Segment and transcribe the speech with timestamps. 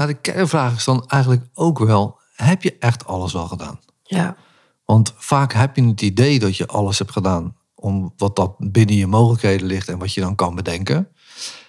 [0.00, 3.80] Nou, de kernvraag is dan eigenlijk ook wel: heb je echt alles wel gedaan?
[4.02, 4.36] Ja.
[4.84, 8.96] Want vaak heb je het idee dat je alles hebt gedaan om wat dat binnen
[8.96, 11.08] je mogelijkheden ligt en wat je dan kan bedenken.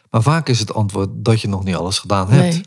[0.10, 2.54] Maar vaak is het antwoord dat je nog niet alles gedaan hebt.
[2.54, 2.64] Nee.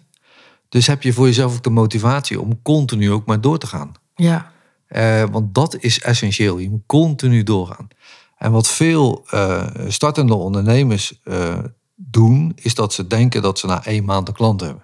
[0.68, 3.92] Dus heb je voor jezelf ook de motivatie om continu ook maar door te gaan.
[4.14, 4.52] Ja.
[4.86, 6.58] Eh, want dat is essentieel.
[6.58, 7.88] Je moet continu doorgaan.
[8.36, 11.58] En wat veel eh, startende ondernemers eh,
[11.94, 14.83] doen, is dat ze denken dat ze na één maand een klant hebben.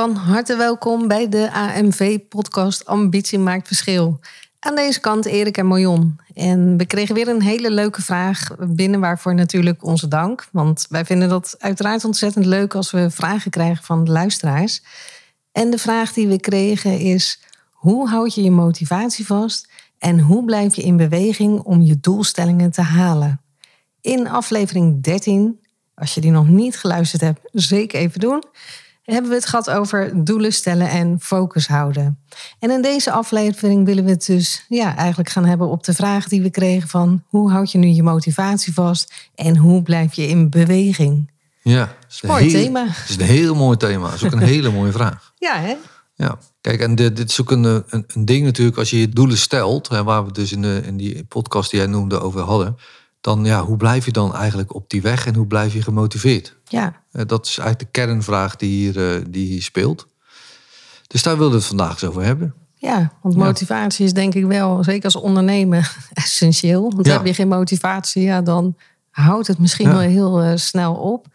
[0.00, 4.20] Van harte welkom bij de AMV-podcast Ambitie maakt verschil.
[4.58, 6.20] Aan deze kant Erik en Marion.
[6.34, 10.48] En we kregen weer een hele leuke vraag binnen, waarvoor natuurlijk onze dank.
[10.52, 14.82] Want wij vinden dat uiteraard ontzettend leuk als we vragen krijgen van de luisteraars.
[15.52, 20.44] En de vraag die we kregen is: hoe houd je je motivatie vast en hoe
[20.44, 23.40] blijf je in beweging om je doelstellingen te halen?
[24.00, 25.60] In aflevering 13,
[25.94, 28.42] als je die nog niet geluisterd hebt, zeker even doen
[29.02, 32.18] hebben we het gehad over doelen stellen en focus houden.
[32.58, 36.28] En in deze aflevering willen we het dus ja, eigenlijk gaan hebben op de vraag
[36.28, 40.28] die we kregen van hoe houd je nu je motivatie vast en hoe blijf je
[40.28, 41.30] in beweging?
[41.62, 42.86] Ja, is een Mooi heel- thema.
[42.88, 44.04] Het is een heel mooi thema.
[44.04, 45.32] Dat is ook een hele mooie vraag.
[45.38, 45.74] Ja, hè?
[46.14, 49.08] Ja, kijk, en dit, dit is ook een, een, een ding natuurlijk als je je
[49.08, 52.20] doelen stelt, hè, waar we het dus in, de, in die podcast die jij noemde
[52.20, 52.76] over hadden,
[53.20, 56.56] dan ja, hoe blijf je dan eigenlijk op die weg en hoe blijf je gemotiveerd?
[56.70, 60.06] Ja, Eh, dat is eigenlijk de kernvraag die hier, eh, die hier speelt.
[61.06, 62.54] Dus daar wilden we het vandaag eens over hebben.
[62.74, 63.44] ja, want Ja.
[63.44, 66.92] motivatie is denk ik wel, zeker als ondernemer, essentieel.
[66.94, 67.12] Want Ja.
[67.16, 68.76] heb je geen motivatie, ja, dan
[69.10, 69.92] houdt het misschien Ja.
[69.92, 71.26] wel heel eh, snel op.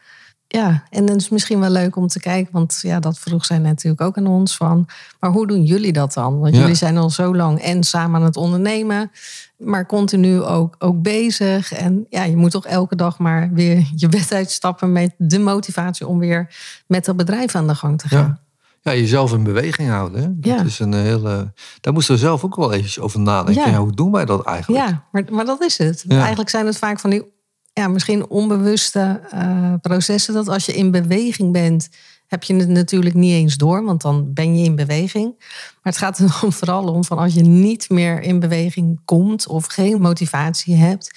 [0.56, 3.58] Ja, en dan is misschien wel leuk om te kijken, want ja, dat vroeg zij
[3.58, 4.88] natuurlijk ook aan ons van.
[5.20, 6.40] Maar hoe doen jullie dat dan?
[6.40, 6.60] Want Ja.
[6.62, 9.12] jullie zijn al zo lang en samen aan het ondernemen,
[9.58, 11.74] maar continu ook, ook bezig.
[11.74, 16.08] En ja, je moet toch elke dag maar weer je bed uitstappen met de motivatie
[16.08, 16.56] om weer
[16.88, 18.40] met dat bedrijf aan de gang te gaan.
[18.82, 20.22] Ja, jezelf in beweging houden.
[20.22, 20.28] Hè?
[20.40, 20.64] Dat Ja.
[20.64, 23.72] is een hele, daar moesten we zelf ook wel eventjes over nadenken.
[23.72, 23.78] Ja.
[23.78, 24.88] Hoe doen wij dat eigenlijk?
[24.88, 26.06] Ja, maar, maar dat is het.
[26.08, 27.34] Eigenlijk zijn het vaak van die
[27.80, 30.34] ja, misschien onbewuste eh, processen.
[30.34, 31.90] Dat als je in beweging bent,
[32.28, 35.34] heb je het natuurlijk niet eens door, want dan ben je in beweging.
[35.40, 39.66] Maar het gaat er vooral om van als je niet meer in beweging komt of
[39.66, 41.12] geen motivatie hebt.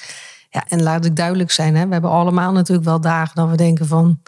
[0.50, 3.56] Ja, en laat ik duidelijk zijn, hè, we hebben allemaal natuurlijk wel dagen dat we
[3.56, 4.20] denken van.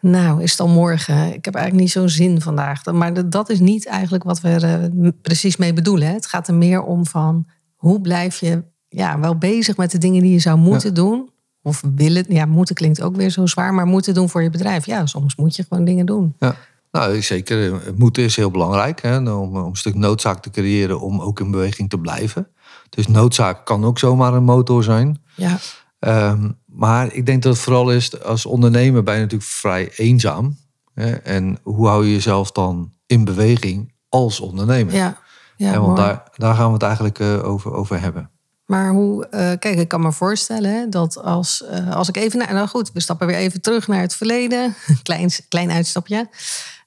[0.00, 1.34] Nou, is het al morgen?
[1.34, 2.84] Ik heb eigenlijk niet zo'n zin vandaag.
[2.84, 6.12] Maar dat- is niet eigenlijk wat we er eh, precies mee bedoelen.
[6.12, 7.46] Het gaat er meer om van
[7.76, 11.30] hoe blijf je ja, wel bezig met de dingen die je zou moeten doen.
[11.62, 14.86] Of willen, ja, moeten klinkt ook weer zo zwaar, maar moeten doen voor je bedrijf.
[14.86, 16.34] Ja, soms moet je gewoon dingen doen.
[16.38, 16.56] Ja.
[16.92, 17.80] Nou, zeker.
[17.96, 19.02] Moeten is heel belangrijk.
[19.02, 22.48] Hè, om, om een stuk noodzaak te creëren om ook in beweging te blijven.
[22.88, 25.22] Dus noodzaak kan ook zomaar een motor zijn.
[25.34, 25.58] Ja,
[25.98, 30.56] Ehm, maar ik denk dat het vooral is, als ondernemer ben je natuurlijk vrij eenzaam.
[30.94, 34.94] Hè, en hoe hou je jezelf dan in beweging als ondernemer?
[34.94, 35.18] ja,
[35.56, 36.08] ja Hè, want mooi.
[36.08, 38.30] daar, daar gaan we het eigenlijk eh, over, over hebben.
[38.68, 42.38] Maar hoe, eh, kijk, ik kan me voorstellen hè, dat als, eh, als ik even
[42.38, 44.74] naar, nou goed, we stappen weer even terug naar het verleden.
[45.02, 46.28] klein, klein uitstapje.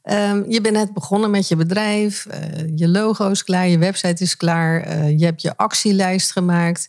[0.03, 2.39] Ehm, je bent net begonnen met je bedrijf, eh,
[2.75, 6.87] je logo is klaar, je website is klaar, je hebt je actielijst gemaakt.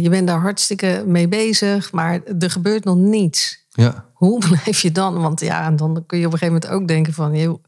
[0.00, 3.64] Je bent daar hartstikke mee bezig, maar er gebeurt nog niets.
[3.68, 5.20] Ja, Hoe blijf je dan?
[5.20, 7.34] Want ja, dan kun je op een gegeven moment ook denken van...
[7.36, 7.64] Joh,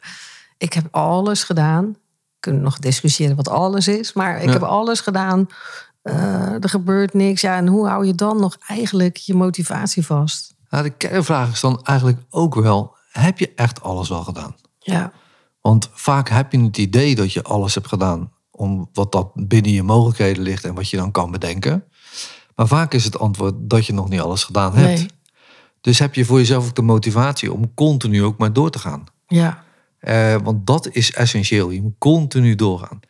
[0.59, 1.85] ik heb alles gedaan.
[1.87, 1.97] We
[2.41, 4.13] kunnen nog discussiëren wat alles is.
[4.13, 4.53] Maar ik Ja.
[4.53, 5.47] heb alles gedaan.
[6.03, 7.41] Eh, er gebeurt niks.
[7.41, 10.55] Ja, en hoe hou je dan nog eigenlijk je motivatie vast?
[10.71, 14.55] nou, de kernvraag is dan eigenlijk ook wel, heb je echt alles wel gedaan?
[14.79, 15.13] Ja,
[15.61, 19.73] Want vaak heb je het idee dat je alles hebt gedaan om wat dat binnen
[19.73, 21.85] je mogelijkheden ligt en wat je dan kan bedenken.
[22.57, 24.99] Maar vaak is het antwoord dat je nog niet alles gedaan hebt.
[24.99, 25.09] nee.
[25.81, 29.05] Dus heb je voor jezelf ook de motivatie om continu ook maar door te gaan.
[29.27, 29.65] Ja,
[29.99, 31.71] Eh, want dat is essentieel.
[31.71, 33.01] Je moet continu doorgaan.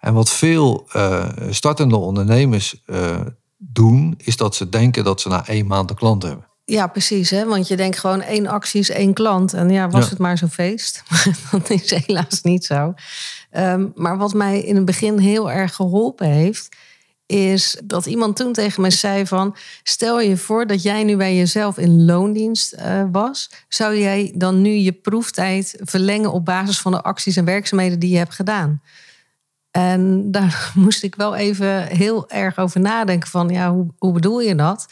[0.00, 3.20] En wat veel eh, startende ondernemers eh,
[3.56, 6.44] doen, is dat ze denken dat ze na één maand een klant hebben.
[6.64, 7.30] ja precies.
[7.30, 7.44] Hè?
[7.46, 9.52] Want je denkt gewoon één actie is één klant.
[9.52, 10.10] En ja, was Ja.
[10.10, 11.02] het maar zo'n feest.
[11.50, 12.94] Dat is helaas niet zo.
[13.50, 16.68] Ehm, maar wat mij in het begin heel erg geholpen heeft...
[17.26, 19.56] is dat iemand toen tegen mij zei van...
[19.82, 23.50] stel je voor dat jij nu bij jezelf in loondienst uh, was...
[23.68, 28.10] zou jij dan nu je proeftijd verlengen op basis van de acties en werkzaamheden die
[28.10, 28.82] je hebt gedaan?
[29.70, 33.48] En daar moest ik wel even heel erg over nadenken van...
[33.48, 34.86] ja, hoe, hoe bedoel je dat?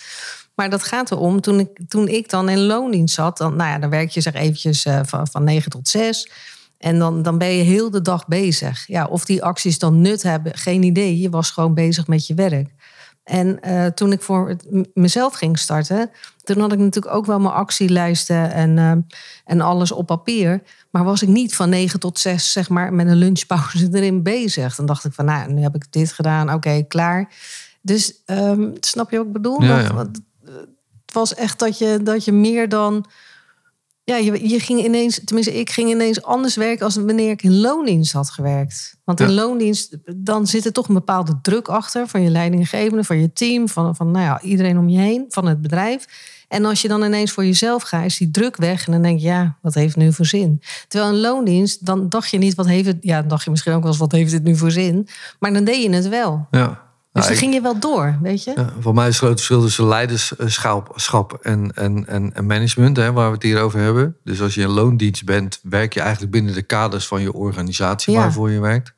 [0.54, 3.36] Maar dat gaat erom, toen ik, toen ik dan in loondienst zat...
[3.36, 6.30] dan, nou ja, dan werk je zeg eventjes uh, van, van 9 tot 6...
[6.78, 8.86] En dan, dan ben je heel de dag bezig.
[8.86, 11.19] Ja, of die acties dan nut hebben, geen idee.
[11.19, 12.70] Je was gewoon bezig met je werk.
[13.25, 14.56] En uh, toen ik voor
[14.94, 16.10] mezelf ging starten,
[16.55, 18.93] toen had ik natuurlijk ook wel mijn actielijsten en, uh,
[19.45, 20.62] en alles op papier.
[20.91, 24.75] Maar was ik niet van 9 tot 6, zeg maar, met een lunchpauze erin bezig.
[24.75, 27.33] Dan dacht ik van, nou, nu heb ik dit gedaan, oké, klaar.
[27.81, 29.62] Dus um, snap je wat ik bedoel?
[29.62, 29.97] Ja, ja.
[29.97, 33.05] Het was echt dat je, dat je meer dan
[34.08, 37.60] ja, je, je ging ineens, tenminste, ik ging ineens anders werken als wanneer ik in
[37.60, 38.96] loondienst had gewerkt.
[39.05, 39.34] Want in Ja.
[39.34, 43.69] loondienst, dan zit er toch een bepaalde druk achter van je leidinggevende, van je team,
[43.69, 46.06] van, van nou ja, iedereen om je heen, van het bedrijf.
[46.49, 48.87] En als je dan ineens voor jezelf gaat, is die druk weg.
[48.87, 50.62] En dan denk je, ja, wat heeft het nu voor zin?
[50.88, 52.96] Terwijl in loondienst, dan dacht je niet, wat heeft het...
[53.00, 55.08] Ja, dan dacht je misschien ook wel eens, wat heeft dit nu voor zin?
[55.38, 56.46] Maar dan deed je het wel.
[56.50, 56.88] Ja.
[57.12, 58.52] Dus dan ik- ging je wel door, weet je?
[58.56, 62.96] Ja, voor mij is het grote verschil tussen leiderschap schap en, en, en, en management,
[62.96, 64.16] hè, waar we het hier over hebben.
[64.25, 68.12] Dus als je in loondienst bent, werk je eigenlijk binnen de kaders van je organisatie
[68.12, 68.19] Ja.
[68.20, 68.93] waarvoor je werkt.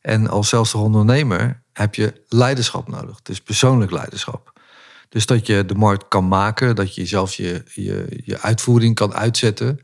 [0.00, 4.52] En als zelfstandig ondernemer heb je leiderschap nodig, dus persoonlijk leiderschap.
[5.08, 9.14] Dus dat je de markt kan maken, dat je zelf je, je, je uitvoering kan
[9.14, 9.80] uitzetten.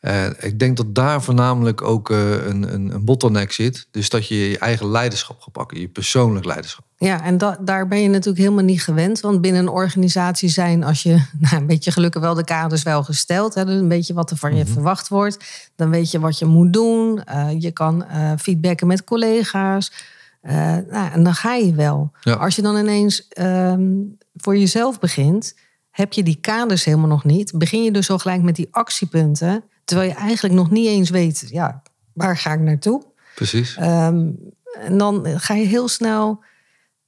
[0.00, 3.86] Eh, ik denk dat daar voornamelijk ook eh, een, een, een bottleneck zit.
[3.90, 6.84] Dus dat je je eigen leiderschap gaat pakken, je persoonlijk leiderschap.
[6.96, 9.20] Ja, en da- daar ben je natuurlijk helemaal niet gewend.
[9.20, 11.10] Want binnen een organisatie zijn, als je
[11.40, 13.54] nou, een beetje gelukkig wel de kaders wel gesteld.
[13.54, 15.44] Dus een beetje wat er van je verwacht wordt.
[15.76, 17.24] Dan weet je wat je moet doen.
[17.24, 18.04] Eh, je kan
[18.38, 19.92] feedbacken met collega's.
[20.42, 22.10] Nou, en dan ga je wel.
[22.20, 22.34] Ja.
[22.34, 23.90] Als je dan ineens ehm,
[24.34, 25.54] voor jezelf begint,
[25.90, 27.52] heb je die kaders helemaal nog niet.
[27.58, 29.64] Begin je dus al gelijk met die actiepunten.
[29.90, 31.82] Terwijl je eigenlijk nog niet eens weet, ja,
[32.12, 33.02] waar ga ik naartoe?
[33.34, 33.76] Precies.
[33.76, 34.28] Ehm,
[34.80, 36.44] en dan ga je heel snel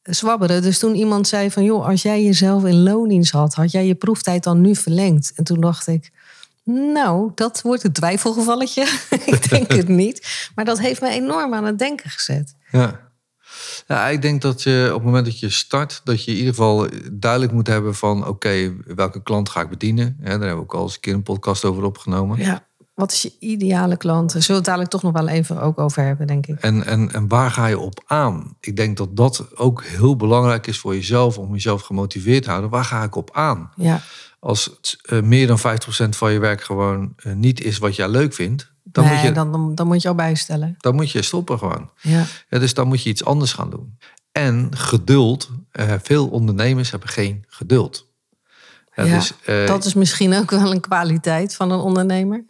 [0.02, 0.62] zwabberen.
[0.62, 1.64] Dus toen iemand zei van...
[1.64, 3.55] joh, als jij jezelf in loondienst had...
[3.55, 5.32] had jij je proeftijd dan nu verlengd?
[5.34, 6.11] En toen dacht ik...
[6.64, 8.82] nou, dat wordt een twijfelgevalletje.
[9.26, 10.49] ik denk het niet.
[10.55, 12.55] Maar dat heeft me enorm aan het denken gezet.
[12.70, 13.00] Ja.
[13.87, 16.55] ja, ik denk dat je op het moment dat je start, dat je in ieder
[16.55, 20.17] geval duidelijk moet hebben van oké, welke klant ga ik bedienen.
[20.20, 22.38] Ja, daar hebben we ook al eens een keer een podcast over opgenomen.
[22.38, 24.33] Ja, wat is je ideale klant?
[24.33, 26.61] Daar zullen we het dadelijk toch nog wel even ook over hebben, denk ik.
[26.61, 28.56] En, en, en waar ga je op aan?
[28.61, 32.71] Ik denk dat dat ook heel belangrijk is voor jezelf, om jezelf gemotiveerd te houden.
[32.71, 33.71] Waar ga ik op aan?
[33.77, 34.00] Ja,
[34.41, 38.09] Als het, eh, meer dan 50% van je werk gewoon eh, niet is wat jij
[38.09, 40.75] leuk vindt, dan, nee, moet je, dan, dan, dan moet je al bijstellen.
[40.79, 41.91] dan moet je stoppen gewoon.
[42.00, 43.99] Ja, Ja, dus dan moet je iets anders gaan doen.
[44.33, 45.50] En geduld.
[45.71, 48.11] eh, veel ondernemers hebben geen geduld.
[48.94, 49.33] Ja, Ja, dus,
[49.67, 52.44] dat is misschien ook wel een kwaliteit van een ondernemer.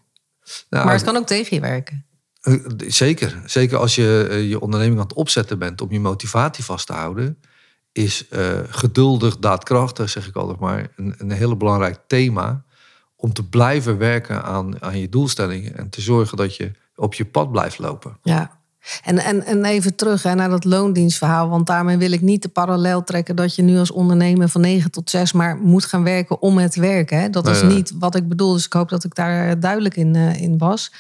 [0.71, 2.05] Nou, Maar het kan ook tegen je werken.
[2.41, 2.55] eh,
[2.87, 3.43] Zeker.
[3.47, 6.93] Zeker als je eh, je onderneming aan het opzetten bent om je motivatie vast te
[6.93, 7.39] houden.
[7.93, 12.65] Is eh, geduldig, daadkrachtig, zeg ik altijd maar, een, een heel belangrijk thema.
[13.17, 15.77] Om te blijven werken aan, aan je doelstellingen.
[15.77, 18.19] En te zorgen dat je op je pad blijft lopen.
[18.23, 18.61] Ja.
[19.05, 21.49] En, en, en even terug hè, naar dat loondienstverhaal.
[21.49, 24.91] Want daarmee wil ik niet de parallel trekken dat je nu als ondernemer van 9
[24.91, 27.21] tot 6 maar moet gaan werken om het werken.
[27.21, 27.31] Hè.
[27.31, 28.53] Dat is niet wat ik bedoel.
[28.53, 30.93] Dus ik hoop dat ik daar duidelijk in, eh, in was.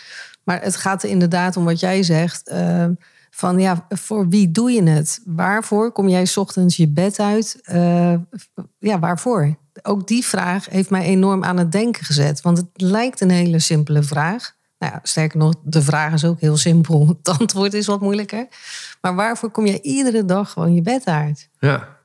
[0.44, 2.48] Maar het gaat er inderdaad om wat jij zegt.
[2.48, 2.86] eh,
[3.34, 5.20] van ja, voor wie doe je het?
[5.24, 7.58] Waarvoor kom jij 's ochtends je bed uit?
[7.62, 8.14] Eh,
[8.78, 9.56] ja, waarvoor?
[9.82, 12.40] Ook die vraag heeft mij enorm aan het denken gezet.
[12.40, 14.54] Want het lijkt een hele simpele vraag.
[14.82, 17.06] Nou ja, sterker nog, de vraag is ook heel simpel.
[17.22, 18.46] Het antwoord is wat moeilijker.
[19.00, 21.48] Maar waarvoor kom je iedere dag gewoon je bed uit?
[21.58, 22.00] Ja.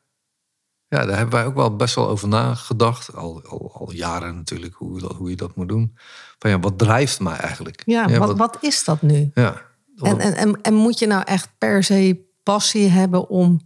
[0.88, 3.16] Ja, daar hebben wij ook wel best wel over nagedacht.
[3.16, 5.98] Al, al, al jaren natuurlijk, hoe, dat, hoe je dat moet doen.
[6.40, 7.82] Van ja, wat drijft mij eigenlijk?
[7.86, 9.32] Ja, wat, wat is dat nu?
[9.34, 9.62] Ja.
[10.02, 13.62] En, en, en, en moet je nou echt per se passie hebben om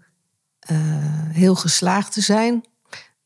[0.59, 0.77] eh,
[1.29, 2.65] heel geslaagd te zijn?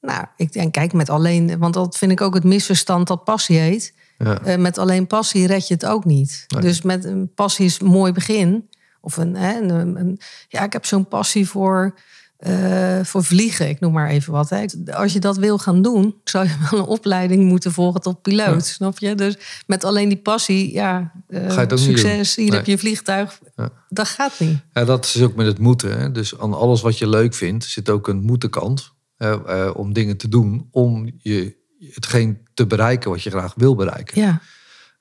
[0.01, 3.57] Nou, ik denk, kijk, met alleen, want dat vind ik ook het misverstand dat passie
[3.57, 3.94] heet.
[4.17, 4.41] Ja.
[4.43, 6.43] Eh, met alleen passie red je het ook niet.
[6.47, 6.61] Nee.
[6.61, 8.69] Dus met een passie is een mooi begin.
[9.01, 11.99] Of een, hè, een, een- ja, ik heb zo'n passie voor,
[12.37, 14.49] eh, voor vliegen, ik noem maar even wat.
[14.49, 14.65] Hè.
[14.91, 18.65] Als je dat wil gaan doen, zou je wel een opleiding moeten volgen tot piloot,
[18.65, 19.15] snap je?
[19.15, 22.55] Dus met alleen die passie, ja, eh, Ga je succes, hier Nee.
[22.57, 23.39] heb je vliegtuig.
[23.55, 23.69] Ja.
[23.89, 24.57] Dat gaat niet.
[24.73, 25.99] Ja, dat is ook met het moeten.
[25.99, 26.11] Hè?
[26.11, 28.93] Dus aan alles wat je leuk vindt zit ook een moeten-kant.
[29.17, 31.55] hè, eh, om dingen te doen om je,
[31.93, 34.21] hetgeen te bereiken wat je graag wil bereiken.
[34.21, 34.41] Ja,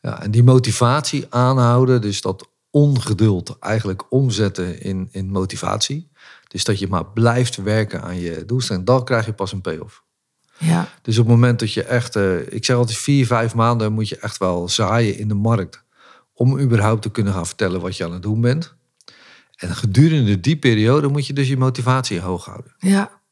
[0.00, 6.10] Ja, en die motivatie aanhouden, dus dat ongeduld eigenlijk omzetten in, in motivatie.
[6.48, 8.86] Dus dat je maar blijft werken aan je doelstelling.
[8.86, 10.02] Dan krijg je pas een payoff.
[10.58, 13.92] Ja, Dus op het moment dat je echt, eh, ik zeg altijd vier, vijf maanden
[13.92, 15.84] moet je echt wel zaaien in de markt.
[16.32, 18.74] Om überhaupt te kunnen gaan vertellen wat je aan het doen bent.
[19.56, 22.74] En gedurende die periode moet je dus je motivatie hoog houden.
[22.78, 23.22] ja.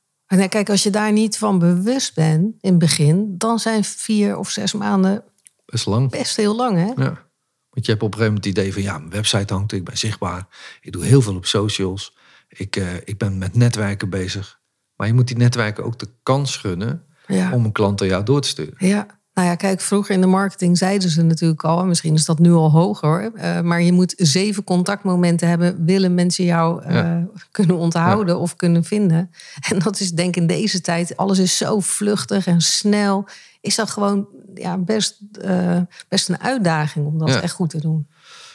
[0.41, 4.37] En kijk, als je daar niet van bewust bent in het begin, dan zijn vier
[4.37, 5.25] of zes maanden
[5.65, 6.11] Best lang.
[6.11, 7.03] best heel lang, hè?
[7.03, 7.27] Ja.
[7.71, 9.85] Want je hebt op een gegeven moment het idee van ja, mijn website hangt, ik
[9.85, 10.47] ben zichtbaar.
[10.81, 12.17] Ik doe heel veel op socials.
[12.49, 14.61] Ik, eh, ik ben met netwerken bezig.
[14.97, 17.53] Maar je moet die netwerken ook de kans gunnen Ja.
[17.53, 18.75] om een klant aan jou door te sturen.
[18.79, 22.25] Ja, nou ja, kijk, vroeger in de marketing zeiden ze natuurlijk al, en misschien is
[22.25, 26.95] dat nu al hoger, eh, maar je moet zeven contactmomenten hebben, willen mensen jou eh,
[26.95, 27.27] Ja.
[27.51, 29.31] kunnen onthouden of kunnen vinden.
[29.71, 33.29] En dat is denk ik in deze tijd, alles is zo vluchtig en snel,
[33.61, 37.41] is dat gewoon ja, best, eh, best een uitdaging om dat Ja.
[37.43, 38.07] echt goed te doen.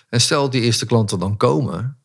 [0.10, 1.98] En stel die eerste klanten dan komen,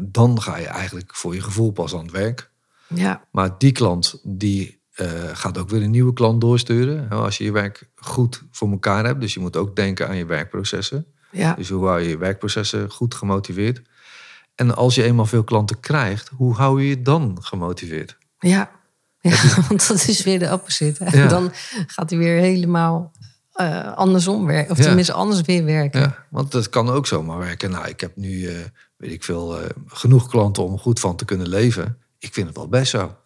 [0.00, 2.50] dan ga je eigenlijk voor je gevoel pas aan het werk.
[2.88, 7.10] Ja, Maar die klant die eh, gaat ook weer een nieuwe klant doorsturen.
[7.10, 9.20] Als je je werk goed voor elkaar hebt.
[9.20, 11.06] Dus je moet ook denken aan je werkprocessen.
[11.30, 13.82] ja, Dus hoe hou je je werkprocessen goed gemotiveerd?
[14.54, 18.16] En als je eenmaal veel klanten krijgt, hoe hou je je dan gemotiveerd?
[18.38, 18.70] ja.
[19.20, 19.36] ja
[19.68, 21.04] want dat is weer de opposite.
[21.10, 21.26] Ja.
[21.26, 21.52] Dan
[21.86, 23.12] gaat hij weer helemaal
[23.52, 24.84] eh, andersom werken, of Ja.
[24.84, 26.00] tenminste anders weer werken.
[26.00, 27.70] Ja, want dat kan ook zomaar werken.
[27.70, 28.54] Nou, ik heb nu, eh,
[28.96, 31.98] weet ik veel, genoeg klanten om goed van te kunnen leven.
[32.18, 33.16] Ik vind het wel best zo.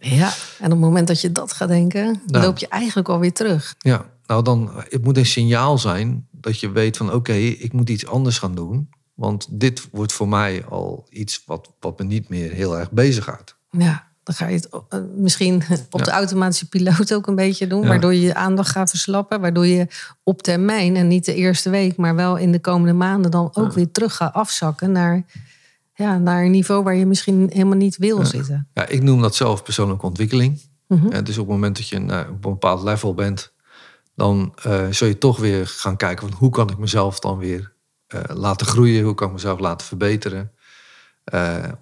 [0.00, 2.44] Ja, en op het moment dat je dat gaat denken, Nou.
[2.44, 3.74] loop je eigenlijk alweer terug.
[3.78, 7.90] Ja, nou dan, het moet een signaal zijn dat je weet van oké, ik moet
[7.90, 8.88] iets anders gaan doen.
[9.14, 13.56] Want dit wordt voor mij al iets wat, wat me niet meer heel erg bezighoudt.
[13.70, 17.82] Ja, dan ga je het eh, misschien op de automatische piloot ook een beetje doen,
[17.82, 17.88] Ja.
[17.88, 19.86] waardoor je je aandacht gaat verslappen, waardoor je
[20.22, 23.72] op termijn en niet de eerste week, maar wel in de komende maanden dan ook
[23.72, 25.24] weer terug gaat afzakken naar,
[26.00, 28.68] ja, naar een niveau waar je misschien helemaal niet wil zitten.
[28.74, 30.60] Ja, ik noem dat zelf persoonlijke ontwikkeling.
[30.88, 33.52] En dus op het moment dat je nou, op een bepaald level bent,
[34.14, 37.72] dan eh, zul je toch weer gaan kijken van hoe kan ik mezelf dan weer
[38.06, 40.52] eh, laten groeien, hoe kan ik mezelf laten verbeteren.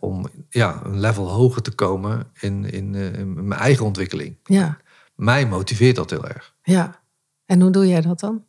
[0.01, 4.37] om ja, een level hoger te komen in, in, in mijn eigen ontwikkeling.
[4.45, 4.79] Ja,
[5.15, 6.55] Mij motiveert dat heel erg.
[6.63, 7.01] ja.
[7.47, 8.45] En hoe doe jij dat dan?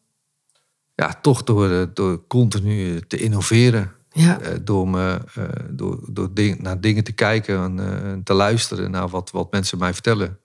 [0.96, 3.92] Ja, toch door, door continu te innoveren.
[4.12, 8.34] Ja, Eh, door me, eh, door, door ding- naar dingen te kijken en eh, te
[8.34, 10.40] luisteren naar wat, wat mensen mij vertellen.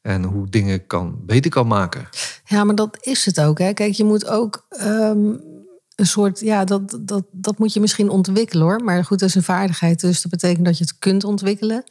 [0.00, 2.08] En hoe ik dingen kan, beter kan maken.
[2.44, 3.58] Ja, maar dat is het ook.
[3.58, 3.72] Hè.
[3.72, 5.30] Kijk, je moet ook ehm,
[6.02, 8.80] een soort, ja, dat, dat, dat moet je misschien ontwikkelen hoor.
[8.84, 11.84] Maar goed, dat is een vaardigheid, dus dat betekent dat je het kunt ontwikkelen.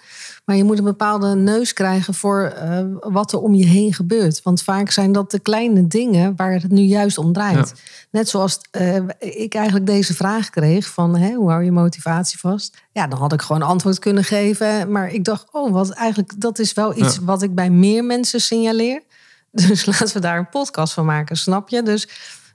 [0.45, 4.41] Maar je moet een bepaalde neus krijgen voor eh, wat er om je heen gebeurt.
[4.43, 7.73] Want vaak zijn dat de kleine dingen waar het nu juist om draait.
[8.11, 12.77] Net zoals eh, ik eigenlijk deze vraag kreeg van hè, hoe hou je motivatie vast?
[12.91, 14.91] Ja, dan had ik gewoon antwoord kunnen geven.
[14.91, 17.23] Maar ik dacht, oh, wat eigenlijk, dat is wel iets Ja.
[17.23, 19.01] wat ik bij meer mensen signaleer.
[19.51, 21.83] Dus laten we daar een podcast van maken, snap je?
[21.83, 22.07] Dus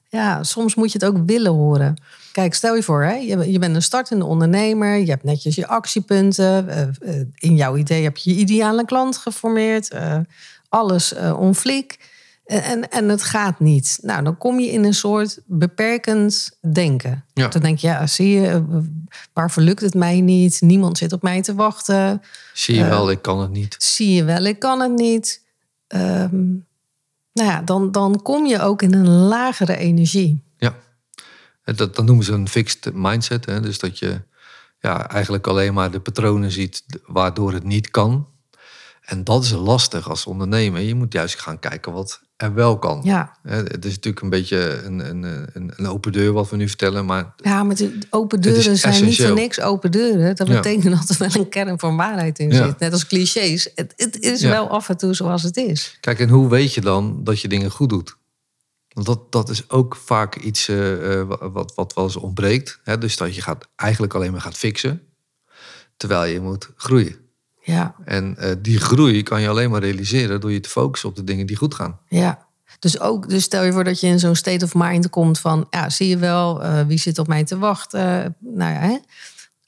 [0.09, 1.97] ja, soms moet je het ook willen horen.
[2.33, 6.69] Kijk, stel je voor, hè, je, bent een startende ondernemer, je hebt netjes je actiepunten.
[6.69, 10.19] eh, eh, in jouw idee heb je je ideale klant geformeerd, eh,
[10.69, 12.15] alles eh on flik.
[12.47, 13.99] En, en, het gaat niet.
[14.03, 17.25] Nou, dan kom je in een soort beperkend denken.
[17.35, 17.49] Ja.
[17.49, 18.65] Dan denk je, ja, zie je,
[19.33, 20.61] waarvoor lukt het mij niet?
[20.61, 22.23] Niemand zit op mij te wachten.
[22.53, 23.75] Zie je wel, ik kan het niet.
[23.79, 25.45] Zie je wel, ik kan het niet.
[25.87, 26.45] Ehm,
[27.37, 30.45] nou ja, dan, dan kom je ook in een lagere energie.
[30.57, 30.75] Ja.
[31.65, 33.47] Dat, dat noemen ze een fixed mindset.
[33.47, 33.61] Hè?
[33.61, 34.23] Dus dat je
[34.81, 38.29] ja, eigenlijk alleen maar de patronen ziet waardoor het niet kan.
[39.07, 40.81] En dat is lastig als ondernemer.
[40.81, 43.01] Je moet juist gaan kijken wat er wel kan.
[43.05, 47.05] Ja, Het is natuurlijk een beetje een, een, een, open deur wat we nu vertellen.
[47.05, 50.37] Maar ja maar de open deuren zijn niet voor niks open deuren.
[50.37, 50.55] Dat Ja.
[50.55, 52.67] betekent dat er wel een kern van waarheid in Ja.
[52.67, 52.79] zit.
[52.79, 53.71] Net als clichés.
[53.75, 54.49] Het, het is Ja.
[54.51, 55.97] wel af en toe zoals het is.
[56.01, 58.17] Kijk, en hoe weet je dan dat je dingen goed doet?
[58.89, 62.81] Want dat, dat is ook vaak iets eh, eh, wa- wat, wat wel eens ontbreekt.
[62.85, 62.99] Hè?
[62.99, 65.03] Dus dat je gaat, eigenlijk alleen maar gaat fixen,
[65.97, 67.17] terwijl je moet groeien.
[67.67, 71.17] Ja, En eh, die groei kan je alleen maar realiseren door je te focussen op
[71.17, 71.99] de dingen die goed gaan.
[72.09, 72.45] ja.
[72.79, 75.67] Dus, ook, dus stel je voor dat je in zo'n state of mind komt van...
[75.71, 78.37] ja, zie je wel, eh, wie zit op mij te wachten?
[78.41, 78.97] Nou ja, hè?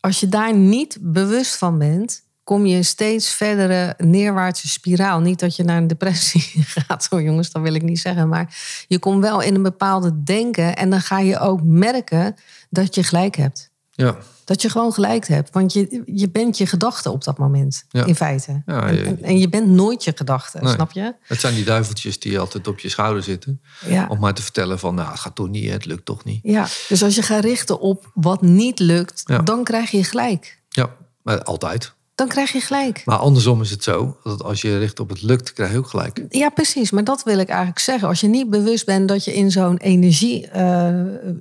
[0.00, 2.22] Als je daar niet bewust van bent...
[2.44, 5.20] kom je een steeds verdere neerwaartse spiraal.
[5.20, 8.28] Niet dat je naar een depressie gaat, hoor jongens, dat wil ik niet zeggen.
[8.28, 8.56] Maar
[8.88, 10.76] je komt wel in een bepaalde denken...
[10.76, 12.34] en dan ga je ook merken
[12.70, 13.70] dat je gelijk hebt.
[13.90, 14.16] Ja,
[14.48, 15.50] Dat je gewoon gelijk hebt.
[15.52, 18.04] Want je, je bent je gedachte op dat moment, Ja.
[18.04, 18.62] in feite.
[18.66, 20.72] Ja, en, je- en, en je bent nooit je gedachte, Nee.
[20.74, 21.14] snap je?
[21.22, 23.60] het zijn die duiveltjes die altijd op je schouder zitten.
[23.86, 24.06] Ja.
[24.08, 26.40] Om maar te vertellen van, nou, het gaat toch niet, het lukt toch niet.
[26.42, 26.66] ja.
[26.88, 30.60] Dus als je gaat richten op wat niet lukt, dan krijg je gelijk.
[30.68, 30.90] Ja,
[31.22, 31.92] maar altijd.
[32.18, 33.02] Dan krijg je gelijk.
[33.04, 35.88] Maar andersom is het zo, dat als je richt op het lukt, krijg je ook
[35.88, 36.24] gelijk.
[36.28, 36.90] Ja, precies.
[36.90, 38.08] Maar dat wil ik eigenlijk zeggen.
[38.08, 41.34] Als je niet bewust bent dat je in zo'n energie eh, eh,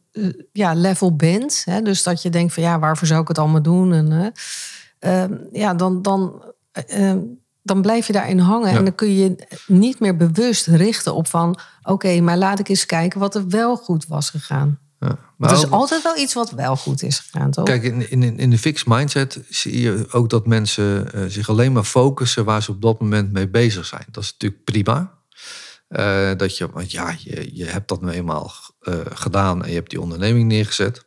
[0.52, 1.62] ja, level bent.
[1.66, 3.94] Hè, dus dat je denkt van ja, waarvoor zou ik het allemaal doen?
[3.94, 4.12] En,
[5.00, 7.18] eh, eh, ja, dan, dan, eh, eh,
[7.64, 8.72] dan blijf je daarin hangen.
[8.72, 8.78] Ja.
[8.78, 9.36] En dan kun je
[9.68, 11.60] niet meer bewust richten op van...
[11.84, 14.80] oké, maar laat ik eens kijken wat er wel goed was gegaan.
[15.00, 15.20] Ja.
[15.38, 17.66] Maar er is ook- altijd wel iets wat wel goed is gegaan, toch?
[17.66, 21.72] Kijk, in, in, in de fixed mindset zie je ook dat mensen eh, zich alleen
[21.72, 24.06] maar focussen waar ze op dat moment mee bezig zijn.
[24.12, 25.16] Dat is natuurlijk prima.
[25.88, 29.76] Eh, dat je, want ja, je, je hebt dat nu eenmaal eh, gedaan en je
[29.76, 31.06] hebt die onderneming neergezet.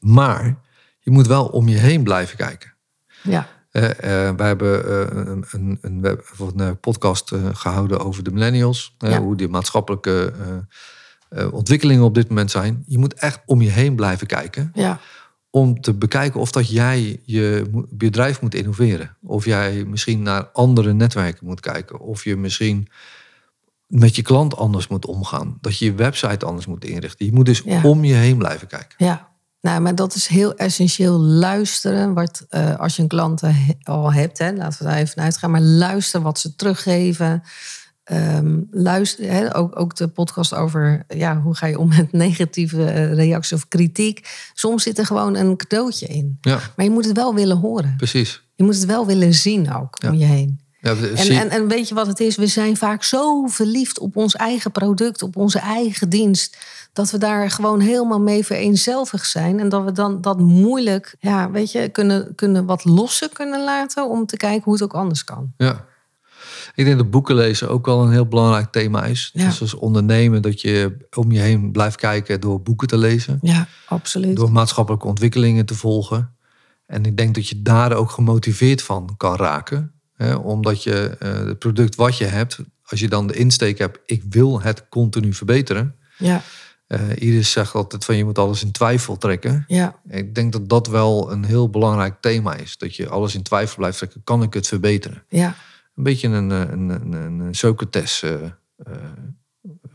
[0.00, 0.58] Maar
[1.00, 2.74] je moet wel om je heen blijven kijken.
[3.22, 4.92] Ja, wij hebben
[5.30, 8.94] een, een, een, een podcast eh, gehouden over de millennials.
[8.98, 9.20] Ja.
[9.20, 10.32] Hoe die maatschappelijke
[11.28, 12.84] eh, ontwikkelingen op dit moment zijn.
[12.86, 15.00] Je moet echt om je heen blijven kijken ja,
[15.50, 19.16] om te bekijken of dat jij je bedrijf moet innoveren.
[19.22, 22.00] Of jij misschien naar andere netwerken moet kijken.
[22.00, 22.88] Of je misschien
[23.86, 25.58] met je klant anders moet omgaan.
[25.60, 27.26] Dat je je website anders moet inrichten.
[27.26, 27.82] Je moet dus Ja.
[27.82, 28.94] om je heen blijven kijken.
[28.98, 29.34] ja.
[29.60, 31.18] Nou, maar dat is heel essentieel.
[31.20, 32.14] Luisteren.
[32.14, 35.50] Wat, eh, als je een klant eh, al hebt, hè, laten we daar even uitgaan.
[35.50, 37.42] Maar luister wat ze teruggeven.
[38.06, 43.12] Ehm, luister, ook, ook de podcast over ja, hoe ga je om met negatieve eh,
[43.14, 44.28] reacties of kritiek.
[44.54, 46.38] Soms zit er gewoon een cadeautje in.
[46.40, 47.94] Ja, Maar je moet het wel willen horen.
[47.96, 48.44] precies.
[48.54, 50.10] Je moet het wel willen zien ook Ja.
[50.10, 50.60] om je heen.
[50.80, 52.36] Ja, En, en, en weet je wat het is?
[52.36, 56.56] We zijn vaak zo verliefd op ons eigen product, op onze eigen dienst.
[56.92, 59.60] Dat we daar gewoon helemaal mee vereenzelvigd zijn.
[59.60, 64.08] En dat we dan dat moeilijk, ja, weet je, kunnen, kunnen wat losser kunnen laten.
[64.08, 65.52] Om te kijken hoe het ook anders kan.
[65.56, 65.84] Ja.
[66.76, 69.30] Ik denk dat boeken lezen ook wel een heel belangrijk thema is.
[69.32, 69.44] Ja.
[69.44, 73.38] Dus als ondernemen dat je om je heen blijft kijken door boeken te lezen.
[73.42, 74.36] Ja, absoluut.
[74.36, 76.34] Door maatschappelijke ontwikkelingen te volgen.
[76.86, 79.92] En ik denk dat je daar ook gemotiveerd van kan raken.
[80.16, 83.98] Hè, omdat je eh, het product wat je hebt, als je dan de insteek hebt,
[84.06, 85.94] ik wil het continu verbeteren.
[86.18, 86.42] Ja,
[86.86, 89.64] Eh Iris zegt altijd van je moet alles in twijfel trekken.
[89.66, 92.76] ja, Ik denk dat dat wel een heel belangrijk thema is.
[92.76, 94.20] Dat je alles in twijfel blijft trekken.
[94.24, 95.24] Kan ik het verbeteren?
[95.28, 95.54] ja,
[95.96, 98.50] Een beetje een, eh, een, een, een, een Socrates eh, eh,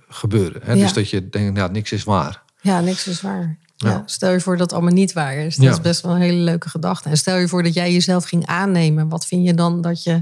[0.09, 0.61] gebeuren.
[0.63, 0.73] Hè?
[0.73, 0.79] Ja.
[0.81, 2.43] Dus dat je denkt, ja, niks is waar.
[2.61, 3.57] ja, niks is waar.
[3.75, 3.89] Ja.
[3.89, 4.03] Ja.
[4.05, 5.55] stel je voor dat het allemaal niet waar is.
[5.55, 5.71] Dat Ja.
[5.71, 7.09] is best wel een hele leuke gedachte.
[7.09, 9.09] En stel je voor dat jij jezelf ging aannemen.
[9.09, 10.21] Wat vind je dan dat je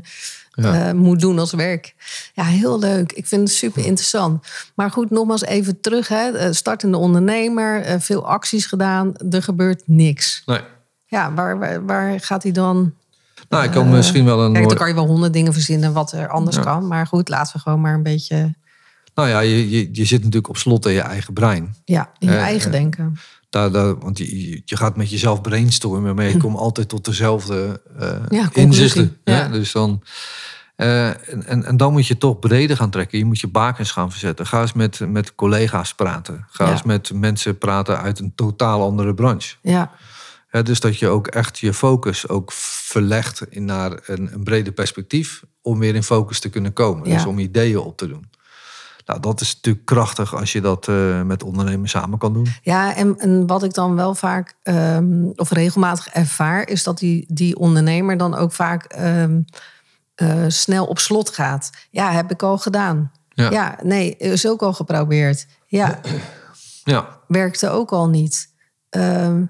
[0.51, 0.93] Ja.
[0.93, 1.95] moet doen als werk.
[2.33, 3.11] Ja, heel leuk.
[3.11, 4.47] Ik vind het super interessant.
[4.75, 6.07] Maar goed, nogmaals even terug.
[6.07, 6.53] Hè.
[6.53, 9.13] Startende ondernemer, veel acties gedaan.
[9.29, 10.43] Er gebeurt niks.
[10.45, 10.61] Nee.
[11.05, 12.93] Ja, waar, waar, waar gaat hij dan?
[13.49, 14.53] Nou, ik kan misschien wel een...
[14.53, 16.61] Kijk, dan kan je wel honderd dingen verzinnen wat er anders Ja.
[16.61, 16.87] kan.
[16.87, 18.55] Maar goed, laten we gewoon maar een beetje
[19.15, 21.75] Nou ja, je, je, je zit natuurlijk op slot in je eigen brein.
[21.85, 23.17] ja, in je Eh, eigen eh, denken.
[23.49, 27.81] Daar, daar, want je, je- gaat met jezelf brainstormen, maar je komt altijd tot dezelfde
[28.29, 29.17] eh, inzichten.
[29.23, 29.47] Ja.
[29.47, 30.03] Dus dan,
[30.75, 33.17] eh, en, en, en dan moet je toch breder gaan trekken.
[33.17, 34.45] Je moet je bakens gaan verzetten.
[34.47, 36.45] Ga eens met, met collega's praten.
[36.49, 36.71] Ga Ja.
[36.71, 39.55] eens met mensen praten uit een totaal andere branche.
[39.61, 39.91] Ja,
[40.49, 42.51] Hè, dus dat je ook echt je focus ook
[42.89, 45.43] verlegt in naar een, een breder perspectief.
[45.61, 47.07] Om weer in focus te kunnen komen.
[47.09, 47.15] Ja.
[47.15, 48.29] Dus om ideeën op te doen.
[49.05, 52.47] Nou, dat is natuurlijk krachtig als je dat eh, met ondernemers samen kan doen.
[52.61, 57.25] Ja, en, en wat ik dan wel vaak ehm, of regelmatig ervaar, is dat die,
[57.27, 59.41] die ondernemer dan ook vaak ehm,
[60.15, 61.69] eh, snel op slot gaat.
[61.91, 63.11] Ja, heb ik al gedaan.
[63.29, 63.51] Ja.
[63.51, 65.47] Ja, nee, is ook al geprobeerd.
[65.65, 65.99] Ja,
[66.83, 68.53] Ja, werkte ook al niet.
[68.89, 69.43] Ehm,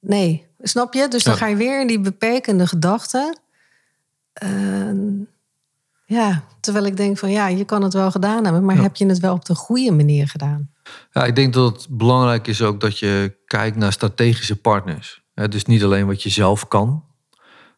[0.00, 1.08] nee, snap je?
[1.08, 1.38] Dus dan Ja.
[1.38, 3.38] ga je weer in die beperkende gedachten.
[4.32, 5.12] Ehm,
[6.06, 8.82] ja, terwijl ik denk van ja, je kan het wel gedaan hebben, maar Ja.
[8.82, 10.70] heb je het wel op de goede manier gedaan?
[11.12, 15.22] Ja, ik denk dat het belangrijk is ook dat je kijkt naar strategische partners.
[15.34, 17.04] Dus niet alleen wat je zelf kan,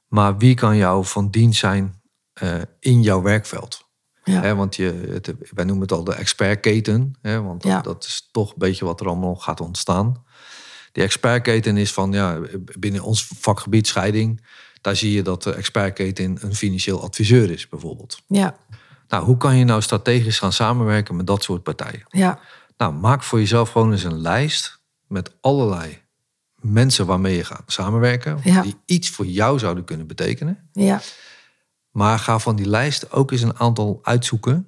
[0.09, 2.01] maar wie kan jou van dienst zijn
[2.33, 3.85] eh, in jouw werkveld.
[4.25, 4.55] Ja.
[4.55, 8.85] Want je, het, wij noemen het al de expertketen, want dat is toch een beetje
[8.85, 10.25] wat er allemaal gaat ontstaan.
[10.97, 12.41] Die expertketen is van, ja,
[12.79, 14.41] binnen ons vakgebied scheiding,
[14.81, 18.23] daar zie je dat de expertketen een financieel adviseur is bijvoorbeeld.
[18.29, 18.57] Ja,
[19.09, 22.03] Nou, hoe kan je nou strategisch gaan samenwerken met dat soort partijen?
[22.09, 22.39] ja,
[22.77, 25.99] Nou, maak voor jezelf gewoon eens een lijst met allerlei
[26.61, 28.39] mensen waarmee je gaat samenwerken.
[28.45, 28.63] Ja.
[28.63, 30.69] Die iets voor jou zouden kunnen betekenen.
[30.73, 31.01] ja,
[31.91, 34.67] Maar ga van die lijst ook eens een aantal uitzoeken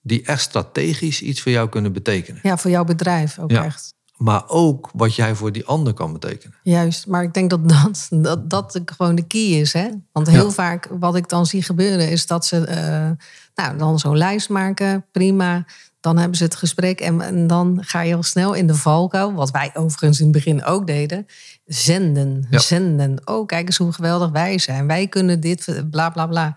[0.00, 2.40] die echt strategisch iets voor jou kunnen betekenen.
[2.42, 3.64] ja, voor jouw bedrijf ook Ja.
[3.64, 3.94] echt.
[4.22, 6.56] Maar ook wat jij voor die ander kan betekenen.
[6.62, 9.72] Juist, maar ik denk dat dat, dat, gewoon de key is.
[9.72, 9.88] Hè?
[10.12, 10.50] Want heel Ja.
[10.50, 13.10] vaak wat ik dan zie gebeuren is dat ze eh,
[13.54, 15.64] nou, dan zo'n lijst maken, prima.
[16.00, 19.32] Dan hebben ze het gesprek en, en dan ga je al snel in de valkuil.
[19.32, 21.26] Wat wij overigens in het begin ook deden.
[21.66, 22.58] Zenden, Ja.
[22.58, 23.20] zenden.
[23.24, 24.86] Oh, kijk eens hoe geweldig wij zijn.
[24.86, 26.56] Wij kunnen dit, bla bla bla.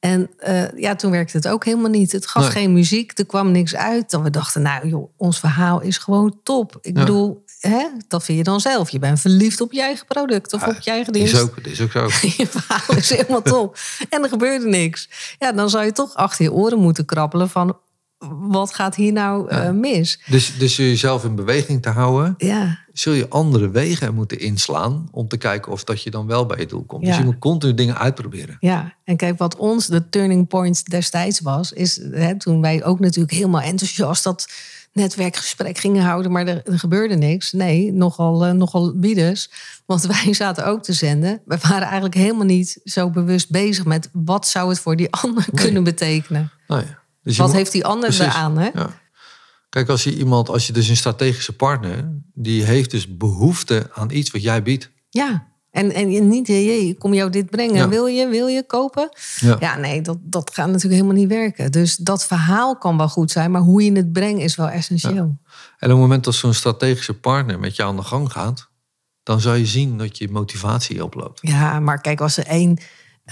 [0.00, 2.12] En eh, ja, toen werkte het ook helemaal niet.
[2.12, 2.50] Het gaf Nee.
[2.52, 4.10] geen muziek, er kwam niks uit.
[4.10, 6.78] Dan we dachten, nou joh, ons verhaal is gewoon top.
[6.80, 7.00] Ik Ja.
[7.00, 8.90] bedoel, hè, dat vind je dan zelf.
[8.90, 11.42] Je bent verliefd op je eigen product of op je eigen Is dienst.
[11.42, 12.04] ook, dat is ook zo.
[12.36, 13.78] Je verhaal is helemaal top.
[14.08, 15.08] En er gebeurde niks.
[15.38, 17.76] Ja, dan zou je toch achter je oren moeten krabbelen van...
[18.48, 20.20] wat gaat hier nou eh, mis?
[20.26, 25.28] Dus, dus jezelf in beweging te houden, Ja, zul je andere wegen moeten inslaan om
[25.28, 27.04] te kijken of dat je dan wel bij je doel komt.
[27.04, 28.56] Dus je moet continu dingen uitproberen.
[28.60, 28.96] ja.
[29.04, 31.72] En kijk, wat ons de turning point destijds was...
[31.72, 34.24] is hè, toen wij ook natuurlijk helemaal enthousiast...
[34.24, 34.48] dat
[34.92, 37.52] netwerkgesprek gingen houden, maar er, er gebeurde niks.
[37.52, 39.50] Nee, nogal, eh, nogal bieders.
[39.86, 41.40] Want wij zaten ook te zenden.
[41.44, 44.08] We waren eigenlijk helemaal niet zo bewust bezig met...
[44.12, 46.50] wat zou het voor die ander kunnen betekenen?
[46.66, 46.98] Nou ja.
[47.28, 48.34] Dus Wat moet- heeft die ander Precies.
[48.34, 48.68] eraan, hè?
[48.74, 48.90] Ja.
[49.68, 54.10] Kijk, als je iemand, als je dus een strategische partner, die heeft dus behoefte aan
[54.10, 54.90] iets wat jij biedt.
[55.10, 55.46] Ja.
[55.70, 57.74] En, en niet, jee, kom jou dit brengen.
[57.76, 57.88] Ja.
[57.88, 59.08] Wil je, wil je kopen?
[59.40, 59.56] Ja.
[59.60, 61.72] Ja, nee, dat, dat gaat natuurlijk helemaal niet werken.
[61.72, 65.14] Dus dat verhaal kan wel goed zijn, maar hoe je het brengt is wel essentieel.
[65.14, 65.36] En
[65.78, 68.68] op het moment dat zo'n strategische partner met je aan de gang gaat,
[69.22, 71.38] dan zal je zien dat je motivatie oploopt.
[71.42, 72.78] Ja, maar kijk, als er één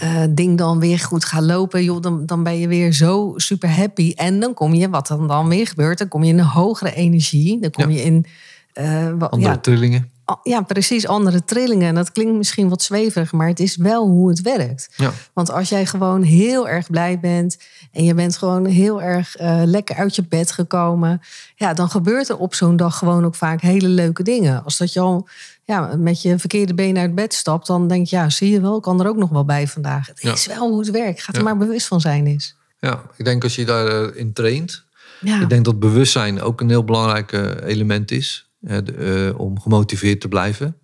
[0.00, 3.70] eh, ding dan weer goed gaat lopen, joh, dan, dan ben je weer zo super
[3.70, 4.12] happy.
[4.16, 6.94] En dan kom je, wat dan, dan weer gebeurt, dan kom je in een hogere
[6.94, 7.61] energie.
[7.61, 7.96] Dan kom Ja.
[7.96, 8.26] je in.
[8.72, 10.11] eh, wat, Andere ja, trillingen.
[10.42, 11.88] ja, precies, andere trillingen.
[11.88, 14.88] En dat klinkt misschien wat zweverig, maar het is wel hoe het werkt.
[14.96, 15.12] Ja.
[15.32, 17.56] Want als jij gewoon heel erg blij bent
[17.92, 21.20] en je bent gewoon heel erg eh, lekker uit je bed gekomen,
[21.54, 24.64] ja, dan gebeurt er op zo'n dag gewoon ook vaak hele leuke dingen.
[24.64, 25.28] Als dat je al
[25.66, 28.76] ja, met je verkeerde been uit bed stapt, dan denk je, ja, zie je wel,
[28.76, 30.07] ik kan er ook nog wel bij vandaag.
[30.07, 30.33] Het Ja.
[30.33, 31.22] is wel hoe het werkt.
[31.22, 32.57] Ga er maar bewust van zijn is.
[32.81, 34.85] ja, ik denk als je daarin in traint,
[35.20, 38.92] ik denk dat bewustzijn ook een heel belangrijk eh, element is de,
[39.33, 40.76] eh, om gemotiveerd te blijven.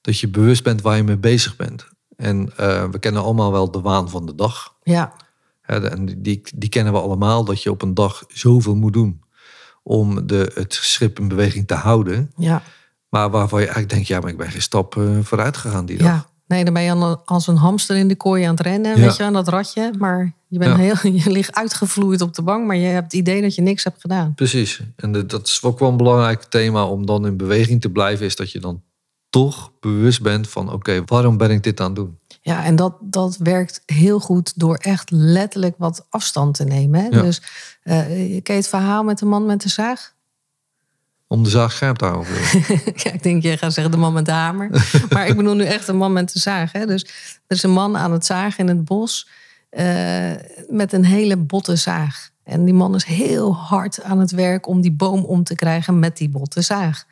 [0.00, 1.86] Dat je bewust bent waar je mee bezig bent.
[2.16, 4.74] En eh, we kennen allemaal wel de waan van de dag.
[4.82, 5.12] ja,
[5.66, 9.22] en die, die kennen we allemaal, dat je op een dag zoveel moet doen
[9.82, 12.32] om de, het schip in beweging te houden.
[12.36, 12.62] ja,
[13.12, 15.98] Maar waarvan je eigenlijk denkt, ja, maar ik ben geen stap eh, vooruit gegaan die
[15.98, 16.06] dag.
[16.06, 16.26] ja.
[16.46, 19.02] Nee, dan ben je aan- als een hamster in de kooi aan het rennen, Ja.
[19.06, 19.92] weet je, aan dat ratje.
[19.98, 20.76] Maar je, bent Ja.
[20.76, 23.84] heel, je ligt uitgevloeid op de bank, maar je hebt het idee dat je niks
[23.84, 24.34] hebt gedaan.
[24.34, 24.80] Precies.
[24.96, 28.26] En de- dat is ook wel een belangrijk thema om dan in beweging te blijven,
[28.26, 28.82] is dat je dan
[29.30, 32.18] toch bewust bent van, oké, waarom ben ik dit aan het doen?
[32.40, 37.00] Ja, en dat, dat werkt heel goed door echt letterlijk wat afstand te nemen.
[37.00, 37.06] Hè?
[37.06, 37.22] Ja.
[37.22, 37.42] Dus
[37.82, 37.96] eh
[38.42, 40.14] ken je het verhaal met de man met de zaag?
[41.32, 42.32] Om de zaag scherp te houden.
[43.02, 44.70] ja, ik denk, je gaat zeggen de man met de hamer.
[45.12, 46.72] maar ik bedoel nu echt de man met de zaag.
[46.72, 46.86] Hè?
[46.86, 47.02] Dus
[47.46, 49.28] er is een man aan het zagen in het bos
[49.70, 50.30] eh,
[50.68, 52.30] met een hele botte zaag.
[52.44, 55.98] En die man is heel hard aan het werk om die boom om te krijgen
[55.98, 57.04] met die botte zaag.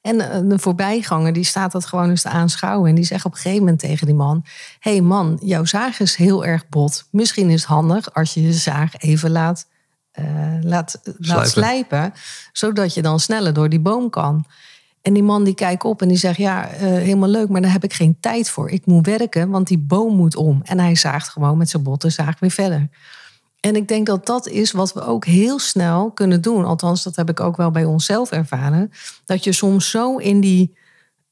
[0.00, 2.88] En eh, de voorbijganger die staat dat gewoon eens te aanschouwen.
[2.88, 4.44] En die zegt op een gegeven moment tegen die man...
[4.78, 7.08] Hé hey man, jouw zaag is heel erg bot.
[7.10, 9.66] Misschien is het handig als je je zaag even laat,
[10.12, 10.24] eh,
[10.60, 12.12] laat, laat Slijpen.
[12.52, 14.44] Zodat je dan sneller door die boom kan.
[15.02, 16.36] En die man die kijkt op en die zegt...
[16.36, 18.70] Ja, eh, helemaal leuk, maar daar heb ik geen tijd voor.
[18.70, 20.60] Ik moet werken, want die boom moet om.
[20.64, 22.88] En hij zaagt gewoon met zijn botte zaag weer verder.
[23.60, 26.64] En ik denk dat dat is wat we ook heel snel kunnen doen.
[26.64, 28.90] Althans, dat heb ik ook wel bij onszelf ervaren.
[29.24, 30.76] Dat je soms zo in die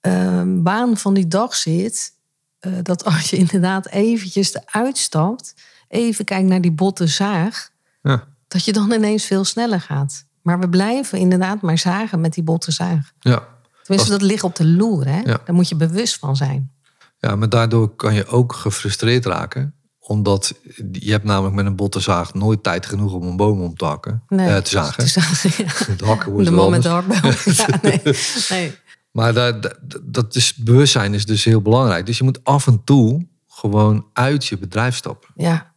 [0.00, 2.12] eh, baan van die dag zit.
[2.60, 5.54] eh, dat als je inderdaad eventjes eruit stapt.
[5.88, 7.70] Even kijkt naar die botte zaag.
[8.02, 10.24] Ja, Dat je dan ineens veel sneller gaat.
[10.42, 13.12] Maar we blijven inderdaad maar zagen met die botte zaag.
[13.20, 13.48] ja.
[13.82, 15.06] Tenminste, dat ligt op de loer.
[15.06, 15.16] Hè?
[15.18, 15.40] Ja.
[15.44, 16.70] Daar moet je bewust van zijn.
[17.18, 19.74] ja, maar daardoor kan je ook gefrustreerd raken.
[19.98, 20.54] Omdat
[20.92, 23.84] je hebt namelijk met een botte zaag nooit tijd genoeg om een boom om te
[23.84, 24.22] hakken.
[24.28, 25.04] eh, te zagen.
[25.04, 25.72] Te zagen, ja.
[25.96, 27.20] De hakken wordt De man met de anders.
[27.20, 27.52] hakbel.
[27.52, 28.16] Ja, nee.
[28.60, 28.74] nee.
[29.10, 32.06] Maar dat, dat is, bewustzijn is dus heel belangrijk.
[32.06, 35.28] Dus je moet af en toe gewoon uit je bedrijf stappen.
[35.34, 35.69] Ja.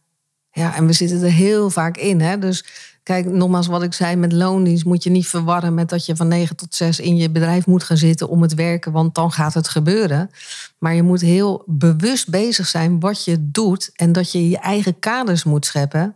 [0.54, 2.20] Ja, en we zitten er heel vaak in.
[2.20, 2.38] Hè?
[2.38, 2.64] Dus
[3.02, 4.84] kijk, nogmaals wat ik zei met loondienst...
[4.84, 7.84] moet je niet verwarren met dat je van 9 tot 6 in je bedrijf moet
[7.84, 8.28] gaan zitten...
[8.28, 10.30] om het werken, want dan gaat het gebeuren.
[10.78, 13.90] Maar je moet heel bewust bezig zijn wat je doet...
[13.94, 16.14] en dat je je eigen kaders moet scheppen...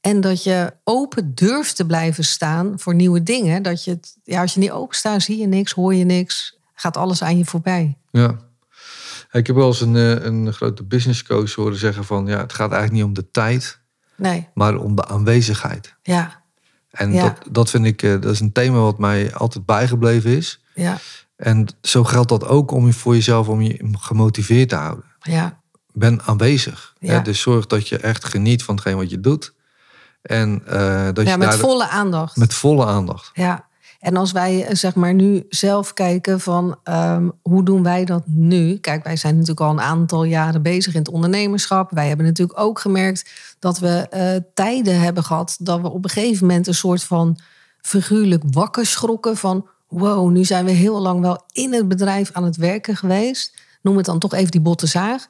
[0.00, 3.62] En dat je open durft te blijven staan voor nieuwe dingen.
[3.62, 6.58] Dat je ja, als je niet open staat, zie je niks, hoor je niks.
[6.74, 7.96] Gaat alles aan je voorbij.
[8.10, 8.38] Ja.
[9.32, 12.26] Ik heb wel eens een, eh, een grote business coach horen zeggen van...
[12.26, 13.77] ja, het gaat eigenlijk niet om de tijd,
[14.18, 15.94] Nee, maar om de aanwezigheid.
[16.02, 16.42] ja,
[16.90, 17.22] En Ja.
[17.22, 20.62] dat, dat vind ik, eh, dat is een thema wat mij altijd bijgebleven is.
[20.74, 20.98] Ja,
[21.36, 25.04] En zo geldt dat ook om je voor jezelf om je gemotiveerd te houden.
[25.20, 25.60] ja,
[25.92, 26.94] Ben aanwezig.
[26.98, 27.12] Ja.
[27.12, 27.22] Hè?
[27.22, 29.54] Dus zorg dat je echt geniet van hetgeen wat je doet.
[30.22, 32.36] En eh, dat ja je met daar volle aandacht.
[32.36, 33.30] met volle aandacht.
[33.34, 33.66] Ja,
[33.98, 38.22] en als wij eh, zeg maar nu zelf kijken van ehm, hoe doen wij dat
[38.26, 38.76] nu?
[38.76, 41.90] Kijk, wij zijn natuurlijk al een aantal jaren bezig in het ondernemerschap.
[41.90, 46.10] Wij hebben natuurlijk ook gemerkt dat we eh, tijden hebben gehad dat we op een
[46.10, 47.38] gegeven moment een soort van
[47.80, 52.44] figuurlijk wakker schrokken van wow, nu zijn we heel lang wel in het bedrijf aan
[52.44, 53.60] het werken geweest.
[53.82, 55.26] Noem het dan toch even die botte zaag.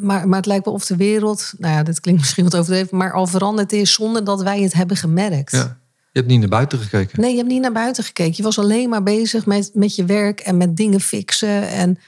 [0.00, 2.96] Maar, maar het lijkt wel of de wereld, nou ja, dit klinkt misschien wat overdreven,
[2.96, 5.52] maar al veranderd is zonder dat wij het hebben gemerkt.
[5.52, 5.78] Ja.
[6.16, 7.20] Je hebt niet naar buiten gekeken.
[7.20, 8.34] Nee, je hebt niet naar buiten gekeken.
[8.36, 11.68] Je was alleen maar bezig met, met je werk en met dingen fixen.
[11.68, 11.98] En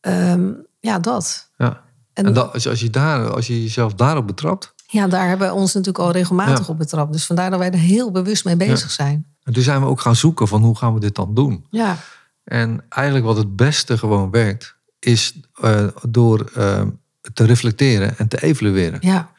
[0.00, 1.50] ehm, ja, dat.
[1.56, 1.82] Ja.
[2.12, 4.74] En, En dat, als, je- als, je daar, als je jezelf daarop betrapt.
[4.86, 6.72] ja, daar hebben we ons natuurlijk al regelmatig Ja.
[6.72, 7.12] op betrapt.
[7.12, 9.26] Dus vandaar dat wij er heel bewust mee bezig zijn.
[9.42, 11.66] En toen zijn we ook gaan zoeken van hoe gaan we dit dan doen.
[11.70, 11.96] Ja,
[12.44, 16.82] En eigenlijk wat het beste gewoon werkt, is eh, door eh,
[17.32, 18.98] te reflecteren en te evalueren.
[19.02, 19.30] ja,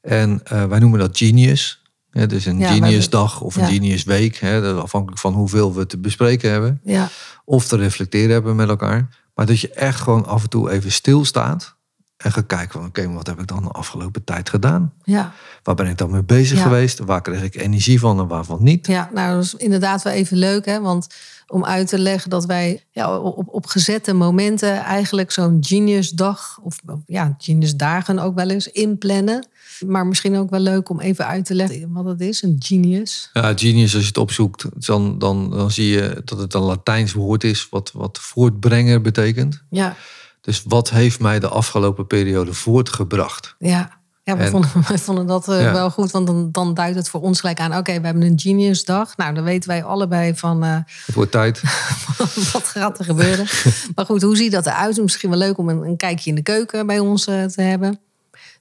[0.00, 1.82] En eh, wij noemen dat genius.
[2.14, 3.68] Ja, dus een Ja, wij- genius dag of een ja.
[3.68, 4.36] genius week.
[4.36, 6.80] Hè, dat is afhankelijk van hoeveel we te bespreken hebben.
[6.84, 7.08] ja,
[7.44, 9.08] Of te reflecteren hebben met elkaar.
[9.34, 11.76] Maar dat je echt gewoon af en toe even stilstaat.
[12.16, 14.92] En gaat kijken van oké, wat heb ik dan de afgelopen tijd gedaan?
[15.02, 15.32] ja.
[15.62, 16.98] Waar ben ik dan mee bezig geweest?
[16.98, 18.86] Waar kreeg ik energie van en waarvan niet?
[18.86, 20.80] Ja, nou, dat is inderdaad wel even leuk, hè?
[20.80, 21.06] Want
[21.46, 26.76] om uit te leggen dat wij ja, op, op gezette momenten eigenlijk zo'n geniusdag, of
[26.86, 29.46] of ja, geniusdagen ook wel eens inplannen.
[29.86, 33.30] Maar misschien ook wel leuk om even uit te leggen wat het is, een genius.
[33.32, 37.12] Ja, genius, als je het opzoekt, dan, dan, dan zie je dat het een Latijns
[37.12, 39.62] woord is, wat, wat voortbrenger betekent.
[39.70, 39.96] Ja,
[40.40, 43.54] Dus wat heeft mij de afgelopen periode voortgebracht?
[43.58, 44.02] ja.
[44.26, 45.72] Ja, we, En- vonden, we vonden dat eh, Ja.
[45.72, 47.76] wel goed, want dan, dan duidt het voor ons gelijk aan...
[47.76, 49.16] oké, we hebben een geniusdag.
[49.16, 50.64] Nou, dan weten wij allebei van...
[50.64, 51.60] eh, Het wordt tijd.
[52.52, 53.46] wat gaat er gebeuren?
[53.94, 55.02] maar goed, hoe ziet dat eruit?
[55.02, 58.00] Misschien wel leuk om een, een kijkje in de keuken bij ons eh, te hebben.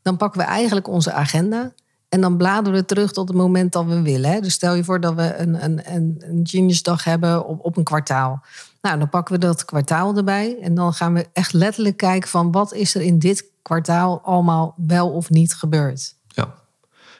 [0.03, 1.73] Dan pakken we eigenlijk onze agenda.
[2.09, 4.41] En dan bladeren we terug tot het moment dat we willen.
[4.41, 7.83] Dus stel je voor dat we een, een, een, een geniusdag hebben op, op een
[7.83, 8.43] kwartaal.
[8.81, 10.57] Nou, dan pakken we dat kwartaal erbij.
[10.61, 12.51] En dan gaan we echt letterlijk kijken van...
[12.51, 16.15] wat is er in dit kwartaal allemaal wel of niet gebeurd?
[16.27, 16.53] Ja.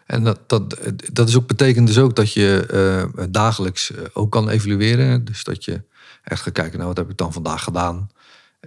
[0.05, 0.77] En dat, dat,
[1.11, 2.65] dat is ook, betekent dus ook dat je
[3.17, 5.25] eh, dagelijks eh, ook kan evalueren.
[5.25, 5.81] Dus dat je
[6.23, 8.09] echt gaat kijken, nou wat heb ik dan vandaag gedaan?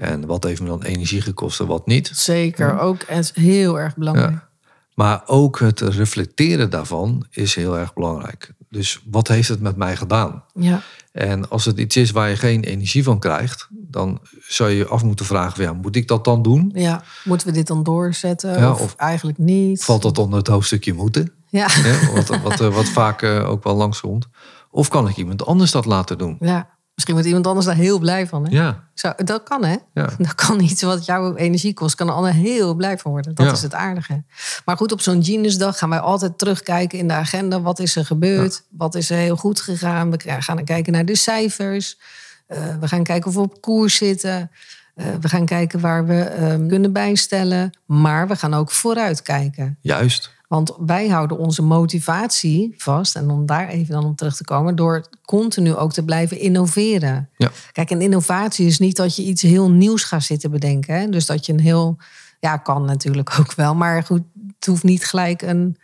[0.00, 2.10] En wat heeft me dan energie gekost en wat niet?
[2.14, 4.30] Zeker, ook en is heel erg belangrijk.
[4.30, 4.48] Ja.
[4.94, 8.52] Maar ook het reflecteren daarvan is heel erg belangrijk.
[8.70, 10.44] Dus wat heeft het met mij gedaan?
[10.54, 10.80] Ja,
[11.12, 14.86] En als het iets is waar je geen energie van krijgt, dan zou je je
[14.86, 16.70] af moeten vragen: ja, moet ik dat dan doen?
[16.74, 17.02] ja.
[17.24, 18.58] moeten we dit dan doorzetten?
[18.58, 19.84] Ja, of, of- eigenlijk niet?
[19.84, 21.32] Valt dat onder het hoofdstukje moeten?
[21.48, 21.66] Ja.
[21.70, 22.12] Hè?
[22.12, 24.26] Wat, wat, eh, wat vaak eh, ook wel langskomt.
[24.70, 26.36] Of kan ik iemand anders dat laten doen?
[26.40, 28.44] Ja, misschien wordt iemand anders daar heel blij van.
[28.46, 28.56] Hè?
[28.56, 29.76] Ja, Zo, dat kan, hè?
[29.94, 30.08] ja.
[30.18, 33.34] Dat kan iets wat jouw energie kost, kan een ander heel blij van worden.
[33.34, 33.52] Dat Ja.
[33.52, 34.22] is het aardige.
[34.64, 37.60] Maar goed, op zo'n Geniusdag gaan wij altijd terugkijken in de agenda.
[37.60, 38.62] Wat is er gebeurd?
[38.70, 40.10] Wat is er heel goed gegaan?
[40.10, 41.98] We gaan kijken naar de cijfers.
[42.46, 44.50] Eh, we gaan kijken of we op koers zitten.
[44.94, 47.70] Eh, we gaan kijken waar we eh, kunnen bijstellen.
[47.86, 49.78] Maar we gaan ook vooruit kijken.
[49.80, 50.34] juist.
[50.48, 53.16] Want wij houden onze motivatie vast.
[53.16, 54.76] En om daar even dan op terug te komen.
[54.76, 57.28] Door continu ook te blijven innoveren.
[57.36, 57.50] Ja.
[57.72, 61.00] Kijk, en innovatie is niet dat je iets heel nieuws gaat zitten bedenken.
[61.00, 61.08] Hè?
[61.08, 61.96] Dus dat je een heel.
[62.40, 63.74] Ja, kan natuurlijk ook wel.
[63.74, 64.22] Maar goed,
[64.56, 65.76] het hoeft niet gelijk een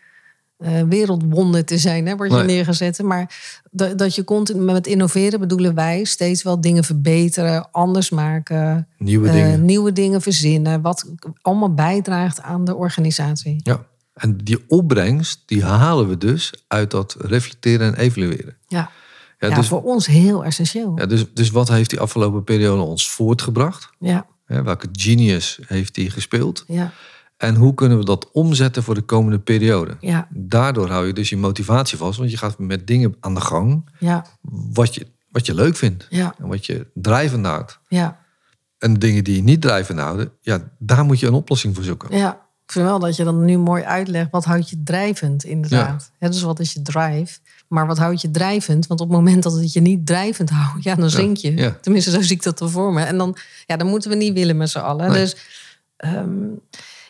[0.59, 2.47] eh, wereldwonder te zijn, hè, wordt je Nee.
[2.47, 3.03] neergezet.
[3.03, 8.89] Maar dat, dat je continu met innoveren bedoelen wij steeds wel dingen verbeteren, anders maken,
[8.99, 9.65] Nieuwe eh, dingen.
[9.65, 10.81] nieuwe dingen verzinnen.
[10.81, 11.05] Wat
[11.41, 13.61] allemaal bijdraagt aan de organisatie.
[13.63, 13.85] Ja.
[14.23, 18.57] En die opbrengst, die halen we dus uit dat reflecteren en evalueren.
[18.67, 18.91] Ja,
[19.39, 20.99] Ja, ja, dus, voor ons heel essentieel.
[20.99, 23.91] ja, dus, dus wat heeft die afgelopen periode ons voortgebracht?
[23.99, 26.65] Ja, welke genius heeft die gespeeld?
[26.67, 26.93] ja,
[27.37, 29.97] En hoe kunnen we dat omzetten voor de komende periode?
[30.01, 33.41] ja, Daardoor hou je dus je motivatie vast, want je gaat met dingen aan de
[33.41, 34.27] gang ja,
[34.73, 37.79] wat je, wat je leuk vindt ja, en wat je drijvend houdt.
[37.89, 38.21] ja.
[38.79, 42.17] En dingen die je niet drijvend houden, ja, daar moet je een oplossing voor zoeken.
[42.17, 42.42] Ja,
[42.73, 44.31] ik vind wel dat je dan nu mooi uitlegt.
[44.31, 46.11] Wat houdt je drijvend, inderdaad.
[46.19, 46.29] Ja.
[46.29, 47.39] dus wat is je drive?
[47.69, 48.87] Maar wat houdt je drijvend?
[48.87, 51.57] Want op het moment dat het je niet drijvend houdt, ja, dan zink je.
[51.57, 51.77] ja.
[51.81, 53.03] Tenminste, zo zie ik dat ervoor me.
[53.03, 55.11] En dan, ja, dan moeten we niet willen met z'n allen.
[55.11, 55.21] Nee.
[55.21, 55.37] Dus
[55.97, 56.47] ehm,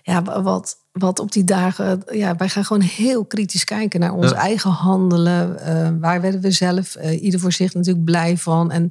[0.03, 2.03] ja, wat, wat op die dagen...
[2.13, 4.37] Ja, wij gaan gewoon heel kritisch kijken naar ons Ja.
[4.37, 5.59] eigen handelen.
[5.59, 8.71] Eh, waar werden we zelf, eh, ieder voor zich natuurlijk blij van?
[8.71, 8.91] En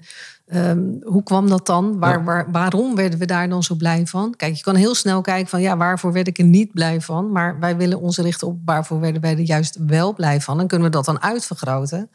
[0.52, 2.00] Ehm, hoe kwam dat dan?
[2.00, 2.24] Waar, Ja.
[2.24, 4.34] waar, waarom werden we daar dan zo blij van?
[4.38, 7.32] Kijk, je kan heel snel kijken van ja, waarvoor werd ik er niet blij van?
[7.32, 10.58] Maar wij willen ons richten op waarvoor werden wij er juist wel blij van.
[10.58, 12.10] Dan kunnen we dat dan uitvergroten.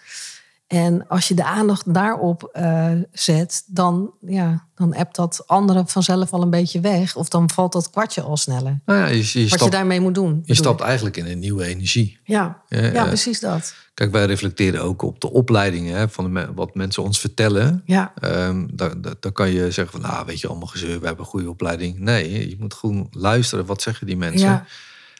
[0.66, 6.32] En als je de aandacht daarop eh, zet, dan, ja, dan appt dat andere vanzelf
[6.32, 7.16] al een beetje weg.
[7.16, 8.80] Of dan valt dat kwartje al sneller.
[8.84, 10.42] Nou ja, je, je, Wat je daarmee moet doen.
[10.44, 10.86] je stapt ik.
[10.86, 12.18] eigenlijk in een nieuwe energie.
[12.24, 13.74] Ja, Ja, ja, eh, precies dat.
[13.94, 17.82] Kijk, wij reflecteren ook op de opleidingen hè, van de, wat mensen ons vertellen.
[17.84, 21.06] Ja, Ehm daar, daar, daar kan je zeggen van, nou, weet je, allemaal gezeur, we
[21.06, 21.98] hebben een goede opleiding.
[21.98, 24.48] Nee, je moet gewoon luisteren, wat zeggen die mensen?
[24.48, 24.66] ja,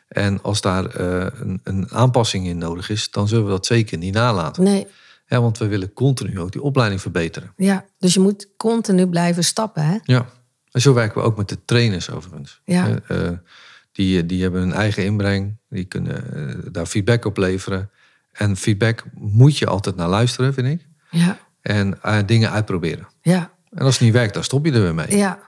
[0.09, 3.99] En als daar eh, een, een aanpassing in nodig is, dan zullen we dat zeker
[3.99, 4.63] niet nalaten.
[4.63, 4.87] nee,
[5.27, 7.53] Ja, want we willen continu ook die opleiding verbeteren.
[7.57, 7.85] ja.
[7.99, 9.97] Dus je moet continu blijven stappen, hè?
[10.03, 10.27] Ja,
[10.71, 12.61] en zo werken we ook met de trainers overigens.
[12.65, 13.01] Ja.
[13.07, 13.33] Eh, eh,
[13.93, 17.91] die, die hebben hun eigen inbreng, die kunnen eh, daar feedback op leveren.
[18.33, 20.87] En feedback moet je altijd naar luisteren, vind ik.
[21.11, 23.07] Ja, En dingen uitproberen.
[23.21, 25.17] ja, En als het niet werkt, dan stop je er weer mee.
[25.17, 25.39] ja.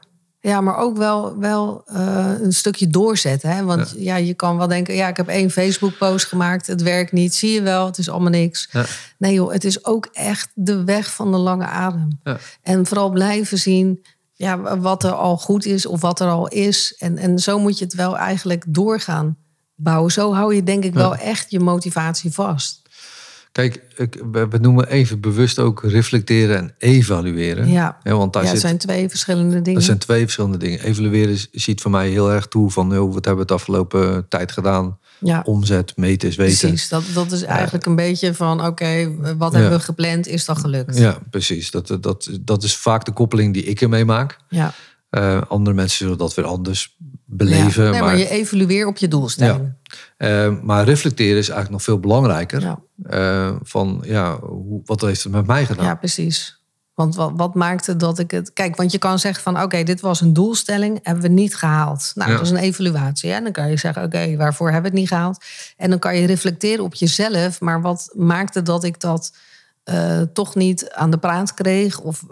[0.49, 3.51] Ja, maar ook wel, wel eh, een stukje doorzetten.
[3.51, 3.65] Hè?
[3.65, 4.17] Want ja.
[4.17, 6.67] je kan wel denken, ja, ik heb één Facebook-post gemaakt.
[6.67, 8.69] Het werkt niet, zie je wel, het is allemaal niks.
[8.73, 8.85] Ja.
[9.19, 12.21] Nee joh, het is ook echt de weg van de lange adem.
[12.23, 12.39] Ja.
[12.63, 16.95] En vooral blijven zien ja, wat er al goed is of wat er al is.
[16.99, 19.37] En, en zo moet je het wel eigenlijk doorgaan
[19.75, 20.13] bouwen.
[20.13, 22.88] Zo hou je denk ik wel echt je motivatie vast.
[23.59, 27.69] Kijk, ik, we, noemen even bewust ook reflecteren en evalueren.
[27.69, 29.75] Ja, want daar ja zit, zijn twee verschillende dingen.
[29.75, 30.81] dat zijn twee verschillende dingen.
[30.81, 34.53] Evalueren ziet voor mij heel erg toe van, joh, wat hebben we het afgelopen tijd
[34.53, 34.99] gedaan?
[35.21, 35.43] ja.
[35.45, 36.69] Omzet, meten is weten.
[36.69, 40.59] Precies, dat, dat is eigenlijk een beetje van oké, wat hebben we gepland, is dat
[40.59, 40.99] gelukt?
[40.99, 41.71] Ja, precies.
[41.71, 44.39] Dat, dat, dat is vaak de koppeling die ik ermee maak.
[44.49, 44.73] Ja.
[45.11, 46.97] Eh, andere mensen zullen dat weer anders
[47.29, 47.85] beleven.
[47.85, 47.91] Ja.
[47.91, 49.73] Nee, maar, maar, je evalueert op je doelstelling.
[50.17, 52.61] eh, maar reflecteren is eigenlijk nog veel belangrijker.
[52.61, 52.79] Ja.
[53.03, 55.85] Eh, van, ja, hoe, wat heeft het met mij gedaan?
[55.85, 56.63] Ja, precies.
[56.95, 58.53] Want wat, wat maakte dat ik het...
[58.53, 59.63] Kijk, want je kan zeggen van...
[59.63, 62.13] oké, dit was een doelstelling, hebben we niet gehaald.
[62.15, 63.31] Nou, dat is een evaluatie.
[63.31, 63.41] Hè?
[63.41, 65.45] Dan kan je zeggen, oké, waarvoor hebben we het niet gehaald?
[65.77, 67.61] En dan kan je reflecteren op jezelf.
[67.61, 69.37] Maar wat maakte dat ik dat
[69.85, 72.01] eh, toch niet aan de praat kreeg?
[72.01, 72.25] Of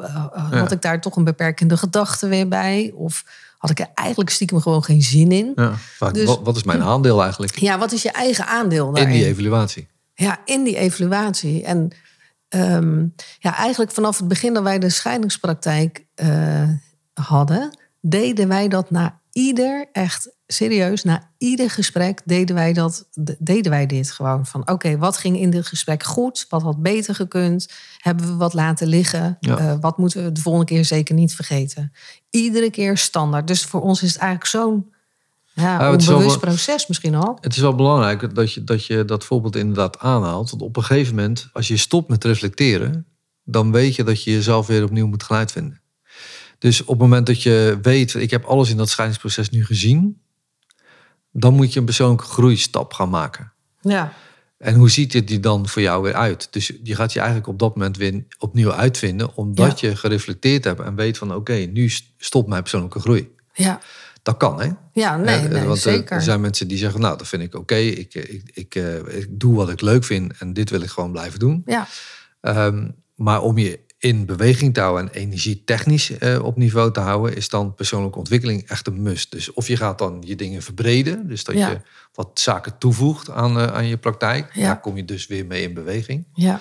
[0.51, 2.93] had ik daar toch een beperkende gedachte weer bij?
[2.95, 3.25] Of
[3.59, 5.53] had ik er eigenlijk stiekem gewoon geen zin in?
[5.55, 8.89] Ja, vaak, Dus- wat, wat is mijn aandeel eigenlijk Ja, wat is je eigen aandeel
[8.89, 9.13] in daarin?
[9.13, 9.89] die evaluatie?
[10.15, 11.65] Ja, in die evaluatie.
[11.65, 11.91] En
[12.49, 12.99] ehm,
[13.39, 16.69] ja, eigenlijk vanaf het begin dat wij de scheidingspraktijk eh,
[17.15, 23.37] hadden, deden wij dat na ieder, echt serieus, na ieder gesprek deden wij, dat, de-
[23.39, 24.47] deden wij dit gewoon.
[24.47, 26.47] Van oké, wat ging in dit gesprek goed?
[26.49, 27.69] Wat had beter gekund?
[27.99, 29.37] Hebben we wat laten liggen?
[29.41, 29.59] Ja.
[29.59, 31.93] Eh, wat moeten we de volgende keer zeker niet vergeten?
[32.31, 33.47] Iedere keer standaard.
[33.47, 34.93] Dus voor ons is het eigenlijk zo'n
[35.53, 37.39] ja, onbewust wel- proces misschien al.
[37.41, 40.51] Het is wel belangrijk dat je dat, je dat voorbeeld inderdaad aanhaalt.
[40.51, 43.07] Want op een gegeven moment, als je stopt met reflecteren,
[43.45, 45.81] dan weet je dat je jezelf weer opnieuw moet gaan uitvinden.
[46.59, 50.21] Dus op het moment dat je weet, ik heb alles in dat scheidingsproces nu gezien,
[51.33, 53.53] dan moet je een persoonlijke groeistap gaan maken.
[53.81, 54.13] Ja,
[54.59, 56.49] En hoe ziet dit die dan voor jou weer uit?
[56.51, 60.81] Dus je gaat je eigenlijk op dat moment weer opnieuw uitvinden, omdat je gereflecteerd hebt
[60.81, 63.35] en weet van oké, nu stopt mijn persoonlijke groei.
[63.55, 63.81] ja.
[64.23, 64.69] Dat kan, hè?
[64.93, 66.17] Ja, nee, Ja, nee want er- zeker.
[66.17, 67.75] Er zijn mensen die zeggen, nou, dat vind ik oké.
[67.75, 71.13] Ik, ik, ik, eh, ik doe wat ik leuk vind en dit wil ik gewoon
[71.13, 71.63] blijven doen.
[71.67, 71.87] Ja,
[72.41, 77.01] Ehm, maar om je in beweging te houden en energie technisch eh, op niveau te
[77.01, 79.31] houden, is dan persoonlijke ontwikkeling echt een must.
[79.31, 81.69] Dus of je gaat dan je dingen verbreden, dus dat Ja.
[81.71, 81.81] je
[82.15, 84.51] wat zaken toevoegt aan, eh, aan je praktijk.
[84.55, 84.63] Ja.
[84.67, 86.25] Daar kom je dus weer mee in beweging.
[86.35, 86.61] ja,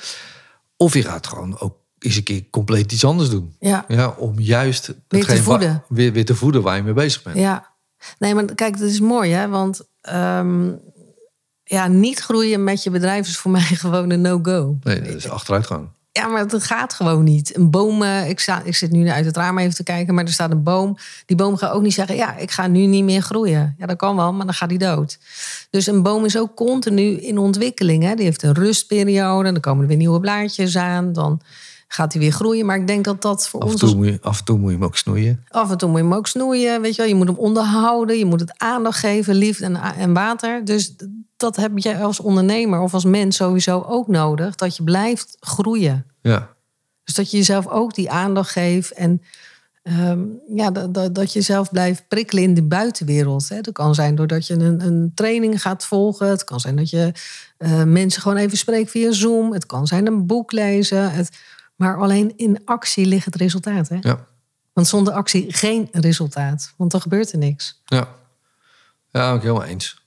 [0.78, 3.56] Of je gaat gewoon ook eens een keer compleet iets anders doen.
[3.60, 5.84] ja, Ja, om juist Weer te voeden.
[5.88, 7.38] weer, weer te voeden waar je mee bezig bent.
[7.38, 7.74] ja.
[8.20, 9.48] Nee, maar kijk, dat is mooi, hè?
[9.48, 10.72] Want ehm,
[11.64, 14.78] ja, niet groeien met je bedrijf is voor mij gewoon een no-go.
[14.84, 15.90] Nee, dat is achteruitgang.
[16.18, 17.56] Ja, maar het gaat gewoon niet.
[17.56, 20.24] Een boom, eh, ik, sta, ik zit nu uit het raam even te kijken, maar
[20.24, 20.98] er staat een boom.
[21.26, 23.76] Die boom gaat ook niet zeggen, ja, ik ga nu niet meer groeien.
[23.78, 25.18] Ja, dat kan wel, maar dan gaat hij dood.
[25.70, 28.04] Dus een boom is ook continu in ontwikkeling.
[28.04, 28.16] Hè?
[28.16, 31.14] Die heeft een rustperiode, dan komen er weer nieuwe blaadjes aan.
[31.14, 31.42] Dan
[31.96, 32.66] gaat hij weer groeien.
[32.66, 34.70] Maar ik denk dat dat voor Af en, ons toe je, af en toe moet
[34.70, 35.44] je hem ook snoeien.
[35.50, 37.10] Af en toe moet je hem ook snoeien, weet je wel.
[37.10, 40.66] Je moet hem onderhouden, je moet het aandacht geven, liefde en, en water.
[40.66, 40.96] Dus
[41.38, 44.56] dat heb je als ondernemer of als mens sowieso ook nodig.
[44.56, 46.06] Dat je blijft groeien.
[46.22, 46.50] Ja,
[47.04, 48.92] Dus dat je jezelf ook die aandacht geeft.
[48.92, 49.22] En
[49.84, 50.24] ehm,
[50.56, 53.50] ja, dat, dat, dat je zelf blijft prikkelen in de buitenwereld.
[53.50, 53.62] Hè.
[53.62, 56.28] Dat kan zijn doordat je een, een training gaat volgen.
[56.28, 57.12] Het kan zijn dat je
[57.58, 59.54] eh, mensen gewoon even spreekt via Zoom.
[59.54, 61.12] Het kan zijn een boek lezen.
[61.12, 61.30] Het,
[61.76, 63.90] maar alleen in actie ligt het resultaat.
[63.90, 63.98] Hè?
[64.02, 64.28] ja,
[64.74, 66.74] Want zonder actie geen resultaat.
[66.78, 67.82] Want dan gebeurt er niks.
[67.86, 68.08] ja.
[69.12, 70.04] Ja, ook helemaal eens.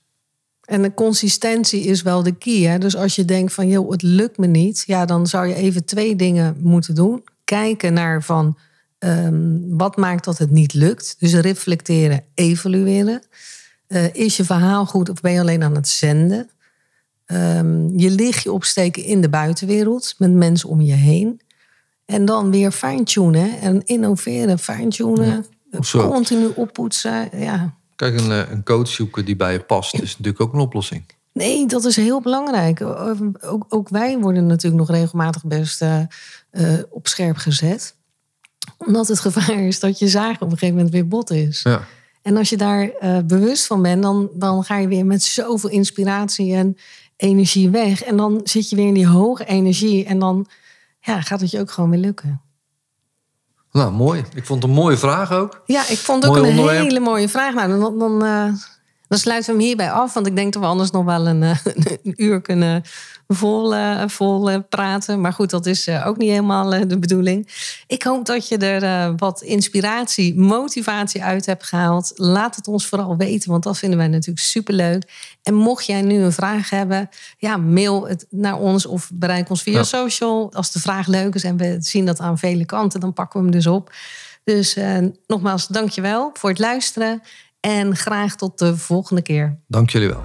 [0.63, 2.61] En de consistentie is wel de key.
[2.61, 2.77] Hè?
[2.77, 4.83] Dus als je denkt van, joh, het lukt me niet.
[4.85, 7.23] Ja, dan zou je even twee dingen moeten doen.
[7.43, 8.57] kijken naar van
[8.97, 11.15] ehm, wat maakt dat het niet lukt.
[11.19, 13.21] Dus reflecteren, evalueren.
[13.87, 16.49] Eh, is je verhaal goed of ben je alleen aan het zenden?
[17.25, 21.41] Ehm, je lichtje opsteken in de buitenwereld met mensen om je heen.
[22.09, 25.45] En dan weer fine-tunen en innoveren, fine-tunen.
[25.81, 26.07] Zo.
[26.07, 27.29] Continu oppoetsen.
[27.39, 27.73] Ja.
[27.95, 31.03] Kijk, een, eh, een coach zoeken die bij je past is natuurlijk ook een oplossing.
[31.33, 32.81] Nee, dat is heel belangrijk.
[33.41, 35.99] Ook, ook wij worden natuurlijk nog regelmatig best eh,
[36.51, 37.95] eh, op scherp gezet.
[38.77, 41.61] Omdat het gevaar is dat je zaag op een gegeven moment weer bot is.
[41.61, 41.83] Ja.
[42.21, 42.91] En als je daar
[43.25, 46.77] bewust van bent, dan, dan ga je weer met zoveel inspiratie en
[47.15, 48.03] energie weg.
[48.03, 50.05] En dan zit je weer in die hoge energie.
[50.05, 50.47] En dan
[50.99, 52.41] ja, gaat het je ook gewoon weer lukken.
[53.71, 54.23] Nou, mooi.
[54.33, 55.61] Ik vond het een mooie vraag ook.
[55.65, 56.83] Ja, ik vond het ook een onderwerp.
[56.83, 57.53] hele mooie vraag.
[57.53, 58.53] Nou, dan, dan, eh,
[59.09, 60.13] dan sluiten we hem hierbij af.
[60.13, 61.57] Want ik denk dat we anders nog wel een, eh,
[62.03, 62.83] een uur kunnen
[63.27, 65.21] vol, eh, vol eh, praten.
[65.21, 67.47] Maar goed, dat is ook niet helemaal de bedoeling.
[67.87, 72.11] Ik hoop dat je er wat inspiratie, motivatie uit hebt gehaald.
[72.15, 75.37] Laat het ons vooral weten, want dat vinden wij natuurlijk superleuk.
[75.43, 79.61] En mocht jij nu een vraag hebben, ja, mail het naar ons of bereik ons
[79.61, 79.83] via Ja.
[79.83, 80.53] social.
[80.53, 83.45] Als de vraag leuk is en we zien dat aan vele kanten, dan pakken we
[83.45, 83.91] hem dus op.
[84.43, 84.97] Dus eh,
[85.27, 87.21] nogmaals, dankjewel voor het luisteren.
[87.59, 89.59] En graag tot de volgende keer.
[89.67, 90.23] Dank jullie wel.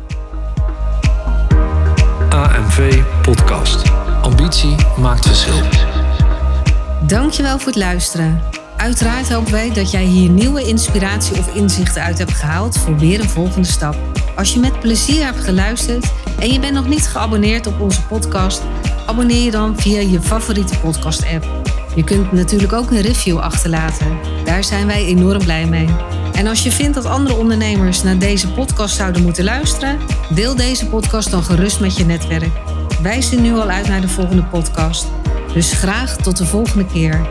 [2.28, 3.90] AMV Podcast.
[4.22, 5.60] Ambitie maakt verschil.
[7.06, 8.40] Dankjewel voor het luisteren.
[8.76, 13.20] Uiteraard hopen wij dat jij hier nieuwe inspiratie of inzichten uit hebt gehaald voor weer
[13.20, 13.96] een volgende stap.
[14.36, 18.62] Als je met plezier hebt geluisterd en je bent nog niet geabonneerd op onze podcast,
[19.06, 21.63] abonneer je dan via je favoriete podcast-app.
[21.94, 24.18] Je kunt natuurlijk ook een review achterlaten.
[24.44, 25.88] Daar zijn wij enorm blij mee.
[26.32, 29.98] En als je vindt dat andere ondernemers naar deze podcast zouden moeten luisteren,
[30.34, 32.52] deel deze podcast dan gerust met je netwerk.
[33.02, 35.06] Wij zien nu al uit naar de volgende podcast.
[35.52, 37.28] Dus graag tot de volgende keer.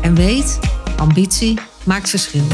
[0.00, 0.58] En weet,
[0.96, 2.46] ambitie maakt verschil.